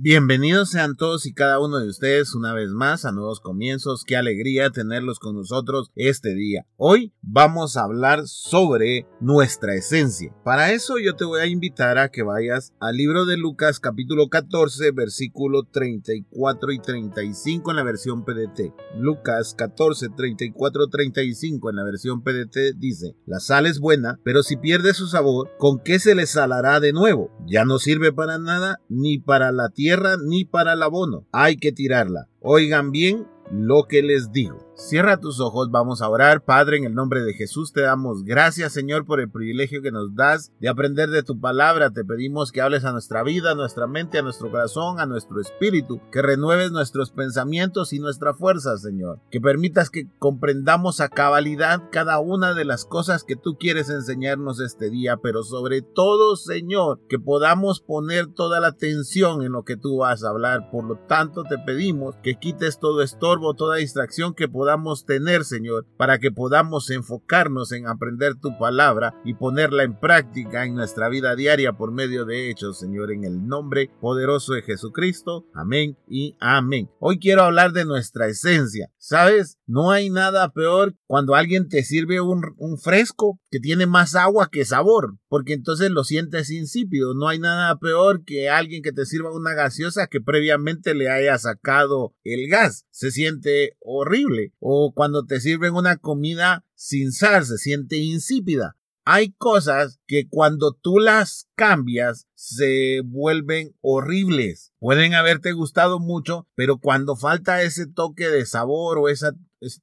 Bienvenidos 0.00 0.70
sean 0.70 0.94
todos 0.94 1.26
y 1.26 1.34
cada 1.34 1.58
uno 1.58 1.80
de 1.80 1.88
ustedes 1.88 2.32
una 2.36 2.54
vez 2.54 2.68
más 2.68 3.04
a 3.04 3.10
Nuevos 3.10 3.40
Comienzos. 3.40 4.04
Qué 4.06 4.16
alegría 4.16 4.70
tenerlos 4.70 5.18
con 5.18 5.34
nosotros 5.34 5.90
este 5.96 6.36
día. 6.36 6.64
Hoy 6.76 7.12
vamos 7.20 7.76
a 7.76 7.82
hablar 7.82 8.28
sobre 8.28 9.08
nuestra 9.20 9.74
esencia. 9.74 10.32
Para 10.44 10.70
eso 10.70 11.00
yo 11.00 11.16
te 11.16 11.24
voy 11.24 11.40
a 11.40 11.46
invitar 11.46 11.98
a 11.98 12.10
que 12.10 12.22
vayas 12.22 12.72
al 12.78 12.94
libro 12.94 13.26
de 13.26 13.38
Lucas 13.38 13.80
capítulo 13.80 14.28
14 14.28 14.92
versículo 14.92 15.64
34 15.64 16.70
y 16.70 16.78
35 16.78 17.68
en 17.68 17.76
la 17.76 17.82
versión 17.82 18.24
PDT. 18.24 18.72
Lucas 19.00 19.52
14 19.58 20.10
34 20.16 20.86
35 20.86 21.70
en 21.70 21.74
la 21.74 21.82
versión 21.82 22.22
PDT 22.22 22.76
dice, 22.76 23.16
la 23.26 23.40
sal 23.40 23.66
es 23.66 23.80
buena, 23.80 24.20
pero 24.22 24.44
si 24.44 24.56
pierde 24.56 24.94
su 24.94 25.08
sabor, 25.08 25.50
¿con 25.58 25.80
qué 25.80 25.98
se 25.98 26.14
le 26.14 26.26
salará 26.26 26.78
de 26.78 26.92
nuevo? 26.92 27.32
Ya 27.48 27.64
no 27.64 27.80
sirve 27.80 28.12
para 28.12 28.38
nada 28.38 28.78
ni 28.88 29.18
para 29.18 29.50
la 29.50 29.70
tierra 29.70 29.87
ni 30.24 30.44
para 30.44 30.74
el 30.74 30.82
abono. 30.82 31.26
Hay 31.32 31.56
que 31.56 31.72
tirarla. 31.72 32.28
Oigan 32.40 32.90
bien 32.90 33.26
lo 33.50 33.84
que 33.88 34.02
les 34.02 34.32
digo. 34.32 34.67
Cierra 34.78 35.18
tus 35.18 35.40
ojos, 35.40 35.72
vamos 35.72 36.02
a 36.02 36.08
orar. 36.08 36.44
Padre, 36.44 36.76
en 36.76 36.84
el 36.84 36.94
nombre 36.94 37.22
de 37.22 37.34
Jesús 37.34 37.72
te 37.72 37.80
damos 37.80 38.22
gracias, 38.22 38.72
Señor, 38.72 39.06
por 39.06 39.18
el 39.18 39.28
privilegio 39.28 39.82
que 39.82 39.90
nos 39.90 40.14
das 40.14 40.52
de 40.60 40.68
aprender 40.68 41.10
de 41.10 41.24
tu 41.24 41.40
palabra. 41.40 41.90
Te 41.90 42.04
pedimos 42.04 42.52
que 42.52 42.62
hables 42.62 42.84
a 42.84 42.92
nuestra 42.92 43.24
vida, 43.24 43.50
a 43.50 43.54
nuestra 43.56 43.88
mente, 43.88 44.18
a 44.18 44.22
nuestro 44.22 44.52
corazón, 44.52 45.00
a 45.00 45.06
nuestro 45.06 45.40
espíritu, 45.40 46.00
que 46.12 46.22
renueves 46.22 46.70
nuestros 46.70 47.10
pensamientos 47.10 47.92
y 47.92 47.98
nuestra 47.98 48.34
fuerza, 48.34 48.78
Señor. 48.78 49.20
Que 49.32 49.40
permitas 49.40 49.90
que 49.90 50.06
comprendamos 50.20 51.00
a 51.00 51.08
cabalidad 51.08 51.82
cada 51.90 52.20
una 52.20 52.54
de 52.54 52.64
las 52.64 52.84
cosas 52.84 53.24
que 53.24 53.34
tú 53.34 53.58
quieres 53.58 53.90
enseñarnos 53.90 54.60
este 54.60 54.90
día, 54.90 55.16
pero 55.20 55.42
sobre 55.42 55.82
todo, 55.82 56.36
Señor, 56.36 57.00
que 57.08 57.18
podamos 57.18 57.80
poner 57.80 58.28
toda 58.28 58.60
la 58.60 58.68
atención 58.68 59.42
en 59.42 59.52
lo 59.52 59.64
que 59.64 59.76
tú 59.76 59.98
vas 59.98 60.22
a 60.22 60.28
hablar. 60.28 60.70
Por 60.70 60.84
lo 60.84 60.98
tanto, 61.08 61.42
te 61.42 61.58
pedimos 61.58 62.14
que 62.22 62.36
quites 62.36 62.78
todo 62.78 63.02
estorbo, 63.02 63.54
toda 63.54 63.76
distracción 63.76 64.34
que 64.34 64.46
podamos 64.46 64.67
podamos 64.68 65.06
tener, 65.06 65.46
Señor, 65.46 65.86
para 65.96 66.18
que 66.18 66.30
podamos 66.30 66.90
enfocarnos 66.90 67.72
en 67.72 67.86
aprender 67.86 68.34
tu 68.34 68.58
palabra 68.58 69.14
y 69.24 69.32
ponerla 69.32 69.82
en 69.82 69.98
práctica 69.98 70.66
en 70.66 70.74
nuestra 70.74 71.08
vida 71.08 71.34
diaria 71.36 71.72
por 71.72 71.90
medio 71.90 72.26
de 72.26 72.50
hechos, 72.50 72.78
Señor, 72.78 73.10
en 73.10 73.24
el 73.24 73.46
nombre 73.46 73.90
poderoso 73.98 74.52
de 74.52 74.60
Jesucristo. 74.60 75.46
Amén 75.54 75.96
y 76.06 76.36
amén. 76.38 76.90
Hoy 77.00 77.18
quiero 77.18 77.44
hablar 77.44 77.72
de 77.72 77.86
nuestra 77.86 78.26
esencia. 78.26 78.90
¿Sabes? 78.98 79.56
No 79.66 79.90
hay 79.90 80.10
nada 80.10 80.52
peor 80.52 80.94
cuando 81.06 81.34
alguien 81.34 81.70
te 81.70 81.82
sirve 81.82 82.20
un, 82.20 82.42
un 82.58 82.78
fresco 82.78 83.40
que 83.50 83.58
tiene 83.58 83.86
más 83.86 84.14
agua 84.14 84.50
que 84.52 84.66
sabor, 84.66 85.16
porque 85.28 85.54
entonces 85.54 85.90
lo 85.90 86.04
sientes 86.04 86.50
insípido. 86.50 87.14
No 87.14 87.28
hay 87.28 87.38
nada 87.38 87.78
peor 87.78 88.22
que 88.24 88.50
alguien 88.50 88.82
que 88.82 88.92
te 88.92 89.06
sirva 89.06 89.34
una 89.34 89.54
gaseosa 89.54 90.08
que 90.08 90.20
previamente 90.20 90.94
le 90.94 91.08
haya 91.08 91.38
sacado 91.38 92.14
el 92.22 92.50
gas. 92.50 92.84
Se 92.90 93.10
siente 93.10 93.78
horrible 93.80 94.52
o 94.60 94.92
cuando 94.94 95.24
te 95.24 95.40
sirven 95.40 95.74
una 95.74 95.96
comida 95.96 96.64
sin 96.74 97.12
sal, 97.12 97.44
se 97.44 97.58
siente 97.58 97.96
insípida. 97.96 98.76
Hay 99.10 99.32
cosas 99.32 99.98
que 100.06 100.28
cuando 100.28 100.74
tú 100.74 100.98
las 100.98 101.48
cambias 101.54 102.26
se 102.34 103.00
vuelven 103.06 103.74
horribles. 103.80 104.74
Pueden 104.80 105.14
haberte 105.14 105.52
gustado 105.52 105.98
mucho, 105.98 106.46
pero 106.54 106.76
cuando 106.76 107.16
falta 107.16 107.62
ese 107.62 107.86
toque 107.86 108.28
de 108.28 108.44
sabor 108.44 108.98
o 108.98 109.08
ese 109.08 109.28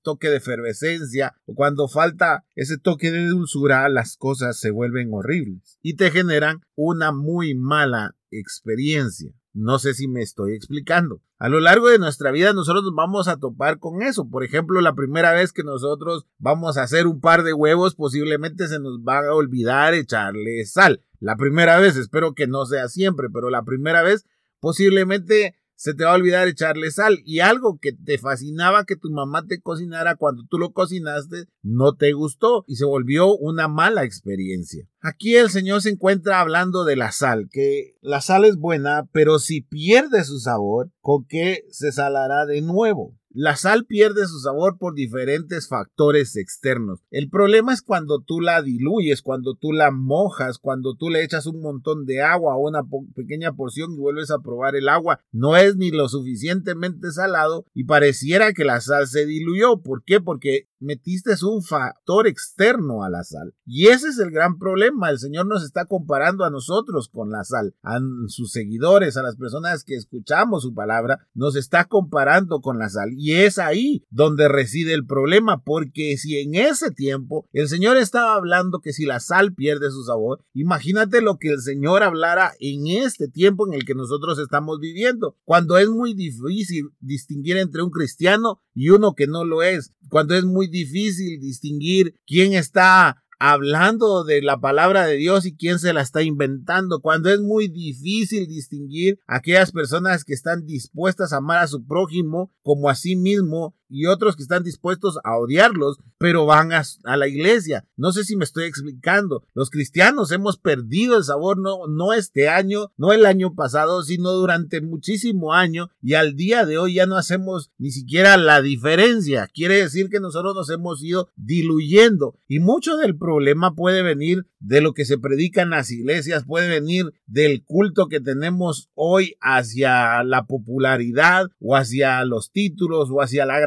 toque 0.04 0.30
de 0.30 0.38
efervescencia 0.38 1.34
o 1.46 1.56
cuando 1.56 1.88
falta 1.88 2.46
ese 2.54 2.78
toque 2.78 3.12
de 3.12 3.26
dulzura, 3.26 3.90
las 3.90 4.16
cosas 4.16 4.60
se 4.60 4.70
vuelven 4.70 5.10
horribles 5.12 5.80
y 5.82 5.96
te 5.96 6.12
generan 6.12 6.62
una 6.76 7.12
muy 7.12 7.56
mala 7.56 8.16
experiencia. 8.30 9.34
No 9.56 9.80
sé 9.80 9.94
si 9.94 10.10
me 10.10 10.22
estoy 10.22 10.54
explicando. 10.54 11.22
A 11.40 11.48
lo 11.48 11.62
largo 11.62 11.88
de 11.88 11.98
nuestra 11.98 12.32
vida 12.32 12.52
nosotros 12.52 12.84
nos 12.84 12.94
vamos 12.94 13.30
a 13.30 13.38
topar 13.38 13.80
con 13.80 14.02
eso. 14.02 14.30
Por 14.30 14.44
ejemplo, 14.44 14.82
la 14.82 14.96
primera 14.96 15.32
vez 15.32 15.54
que 15.54 15.64
nosotros 15.64 16.28
vamos 16.38 16.78
a 16.78 16.84
hacer 16.84 17.08
un 17.08 17.22
par 17.22 17.44
de 17.44 17.54
huevos, 17.54 17.96
posiblemente 17.96 18.68
se 18.68 18.80
nos 18.80 19.00
va 19.00 19.20
a 19.20 19.34
olvidar 19.34 19.94
echarle 19.94 20.66
sal. 20.66 21.02
La 21.22 21.38
primera 21.38 21.80
vez, 21.80 21.96
espero 21.96 22.34
que 22.34 22.48
no 22.48 22.66
sea 22.66 22.90
siempre, 22.90 23.30
pero 23.34 23.50
la 23.50 23.64
primera 23.64 24.04
vez 24.04 24.26
posiblemente 24.60 25.56
se 25.76 25.94
te 25.94 26.04
va 26.04 26.12
a 26.12 26.16
olvidar 26.16 26.48
echarle 26.48 26.92
sal. 26.92 27.20
Y 27.26 27.40
algo 27.40 27.78
que 27.80 27.94
te 27.94 28.18
fascinaba 28.18 28.86
que 28.86 28.96
tu 28.96 29.10
mamá 29.12 29.46
te 29.46 29.62
cocinara 29.62 30.16
cuando 30.16 30.44
tú 30.50 30.58
lo 30.58 30.72
cocinaste, 30.72 31.46
no 31.62 31.96
te 31.96 32.14
gustó 32.14 32.64
y 32.68 32.76
se 32.76 32.86
volvió 32.86 33.36
una 33.36 33.68
mala 33.68 34.04
experiencia. 34.04 34.88
Aquí 35.02 35.36
el 35.36 35.50
Señor 35.50 35.82
se 35.82 35.90
encuentra 35.90 36.40
hablando 36.40 36.84
de 36.84 36.96
la 36.96 37.12
sal, 37.12 37.48
que 37.52 37.96
la 38.02 38.22
sal 38.22 38.46
es 38.46 38.58
buena, 38.58 39.08
pero 39.12 39.40
si 39.40 39.62
pierde 39.62 40.24
su 40.24 40.40
sabor, 40.40 40.92
¿con 41.00 41.26
qué 41.26 41.64
se 41.70 41.92
salará 41.92 42.46
de 42.46 42.62
nuevo? 42.62 43.16
La 43.38 43.58
sal 43.58 43.86
pierde 43.86 44.26
su 44.28 44.40
sabor 44.40 44.78
por 44.78 44.94
diferentes 44.94 45.68
factores 45.68 46.38
externos. 46.38 47.02
El 47.12 47.30
problema 47.30 47.74
es 47.74 47.82
cuando 47.82 48.22
tú 48.22 48.40
la 48.40 48.62
diluyes, 48.62 49.22
cuando 49.22 49.56
tú 49.56 49.74
la 49.74 49.92
mojas, 49.92 50.58
cuando 50.58 50.96
tú 50.96 51.10
le 51.10 51.22
echas 51.22 51.46
un 51.46 51.60
montón 51.60 52.06
de 52.06 52.22
agua 52.22 52.56
o 52.56 52.66
una 52.66 52.84
pequeña 53.14 53.52
porción 53.52 53.92
y 53.92 53.98
vuelves 53.98 54.32
a 54.32 54.40
probar 54.40 54.78
el 54.78 54.88
agua. 54.88 55.20
No 55.34 55.58
es 55.58 55.76
ni 55.76 55.92
lo 55.92 56.08
suficientemente 56.08 57.12
salado 57.12 57.66
y 57.74 57.84
pareciera 57.84 58.54
que 58.54 58.64
la 58.64 58.80
sal 58.80 59.06
se 59.06 59.26
diluyó. 59.26 59.82
¿Por 59.82 60.06
qué? 60.06 60.22
Porque 60.22 60.70
metiste 60.86 61.36
un 61.44 61.64
factor 61.64 62.28
externo 62.28 63.04
a 63.04 63.10
la 63.10 63.24
sal. 63.24 63.54
Y 63.66 63.88
ese 63.88 64.10
es 64.10 64.20
el 64.20 64.32
gran 64.32 64.58
problema. 64.58 65.10
El 65.10 65.20
Señor 65.20 65.48
nos 65.48 65.64
está 65.64 65.86
comparando 65.86 66.46
a 66.46 66.50
nosotros 66.50 67.10
con 67.10 67.32
la 67.32 67.44
sal, 67.44 67.76
a 67.84 68.00
sus 68.28 68.52
seguidores, 68.52 69.18
a 69.18 69.24
las 69.24 69.36
personas 69.36 69.84
que 69.84 69.96
escuchamos 69.96 70.64
su 70.64 70.74
palabra, 70.74 71.28
nos 71.34 71.56
está 71.56 71.86
comparando 71.86 72.62
con 72.62 72.80
la 72.80 72.90
sal. 72.90 73.10
Y 73.18 73.34
es 73.34 73.58
ahí 73.60 74.04
donde 74.10 74.48
reside 74.48 74.94
el 74.94 75.06
problema, 75.06 75.64
porque 75.64 76.18
si 76.18 76.40
en 76.40 76.56
ese 76.56 76.92
tiempo 76.92 77.48
el 77.52 77.68
Señor 77.68 77.98
estaba 77.98 78.36
hablando 78.36 78.80
que 78.80 78.94
si 78.94 79.06
la 79.06 79.20
sal 79.20 79.54
pierde 79.54 79.90
su 79.92 80.04
sabor, 80.04 80.44
imagínate 80.54 81.22
lo 81.22 81.38
que 81.38 81.50
el 81.50 81.62
Señor 81.62 82.04
hablara 82.04 82.54
en 82.60 82.88
este 82.88 83.28
tiempo 83.28 83.68
en 83.68 83.74
el 83.74 83.86
que 83.86 83.96
nosotros 83.96 84.40
estamos 84.40 84.80
viviendo, 84.80 85.36
cuando 85.44 85.78
es 85.78 85.90
muy 85.90 86.14
difícil 86.14 86.90
distinguir 87.00 87.58
entre 87.58 87.82
un 87.82 87.90
cristiano 87.90 88.62
y 88.74 88.90
uno 88.90 89.16
que 89.16 89.28
no 89.28 89.44
lo 89.46 89.64
es, 89.64 89.94
cuando 90.10 90.36
es 90.36 90.44
muy 90.44 90.68
difícil 90.76 91.40
distinguir 91.40 92.16
quién 92.26 92.54
está 92.54 93.24
hablando 93.40 94.24
de 94.24 94.42
la 94.42 94.60
palabra 94.60 95.06
de 95.06 95.18
Dios 95.18 95.46
y 95.46 95.56
quién 95.56 95.80
se 95.80 95.94
la 95.94 96.02
está 96.02 96.22
inventando, 96.22 97.02
cuando 97.02 97.30
es 97.30 97.40
muy 97.40 97.68
difícil 97.68 98.48
distinguir 98.48 99.20
aquellas 99.28 99.72
personas 99.72 100.24
que 100.24 100.34
están 100.34 100.66
dispuestas 100.66 101.34
a 101.34 101.38
amar 101.38 101.60
a 101.60 101.68
su 101.68 101.86
prójimo 101.86 102.52
como 102.62 102.90
a 102.90 102.96
sí 102.96 103.16
mismo 103.16 103.76
y 103.90 104.08
otros 104.08 104.36
que 104.36 104.44
están 104.44 104.64
dispuestos 104.64 105.20
a 105.24 105.38
odiarlos, 105.38 105.98
pero 106.18 106.46
van 106.46 106.72
a, 106.74 106.84
la 107.18 107.28
iglesia. 107.28 107.86
No 107.98 108.12
sé 108.12 108.24
si 108.24 108.36
me 108.36 108.46
estoy 108.46 108.66
explicando. 108.66 109.44
Los 109.54 109.70
cristianos 109.70 110.32
hemos 110.32 110.58
perdido 110.58 111.18
el 111.18 111.24
sabor, 111.24 111.58
no, 111.58 111.88
no 111.88 112.14
este 112.14 112.50
año, 112.50 112.92
no 112.98 113.14
el 113.14 113.26
año 113.26 113.54
pasado, 113.56 114.04
sino 114.04 114.32
durante 114.32 114.82
muchísimo 114.82 115.54
año 115.54 115.90
y 116.02 116.14
al 116.14 116.36
día 116.36 116.66
de 116.66 116.78
hoy 116.78 116.96
ya 116.96 117.06
no 117.06 117.16
hacemos 117.16 117.72
ni 117.78 117.92
siquiera 117.92 118.38
la 118.38 118.62
diferencia. 118.62 119.48
Quiere 119.54 119.76
decir 119.76 120.10
que 120.10 120.20
nosotros 120.20 120.56
nos 120.56 120.70
hemos 120.70 121.04
ido 121.04 121.30
diluyendo 121.36 122.40
y 122.48 122.60
mucho 122.60 122.98
del 122.98 123.18
problema 123.18 123.76
puede 123.76 124.02
venir 124.02 124.46
de 124.60 124.82
lo 124.82 124.94
que 124.94 125.06
se 125.06 125.18
predica 125.18 125.62
en 125.62 125.70
las 125.70 125.92
iglesias, 125.92 126.44
puede 126.46 126.68
venir 126.68 127.14
del 127.28 127.64
culto 127.64 128.08
que 128.08 128.20
tenemos 128.20 128.90
hoy 128.96 129.36
hacia 129.40 130.24
la 130.24 130.48
popularidad 130.48 131.48
o 131.60 131.76
hacia 131.76 132.24
los 132.26 132.52
títulos 132.52 133.10
o 133.12 133.22
hacia 133.22 133.46
la 133.46 133.60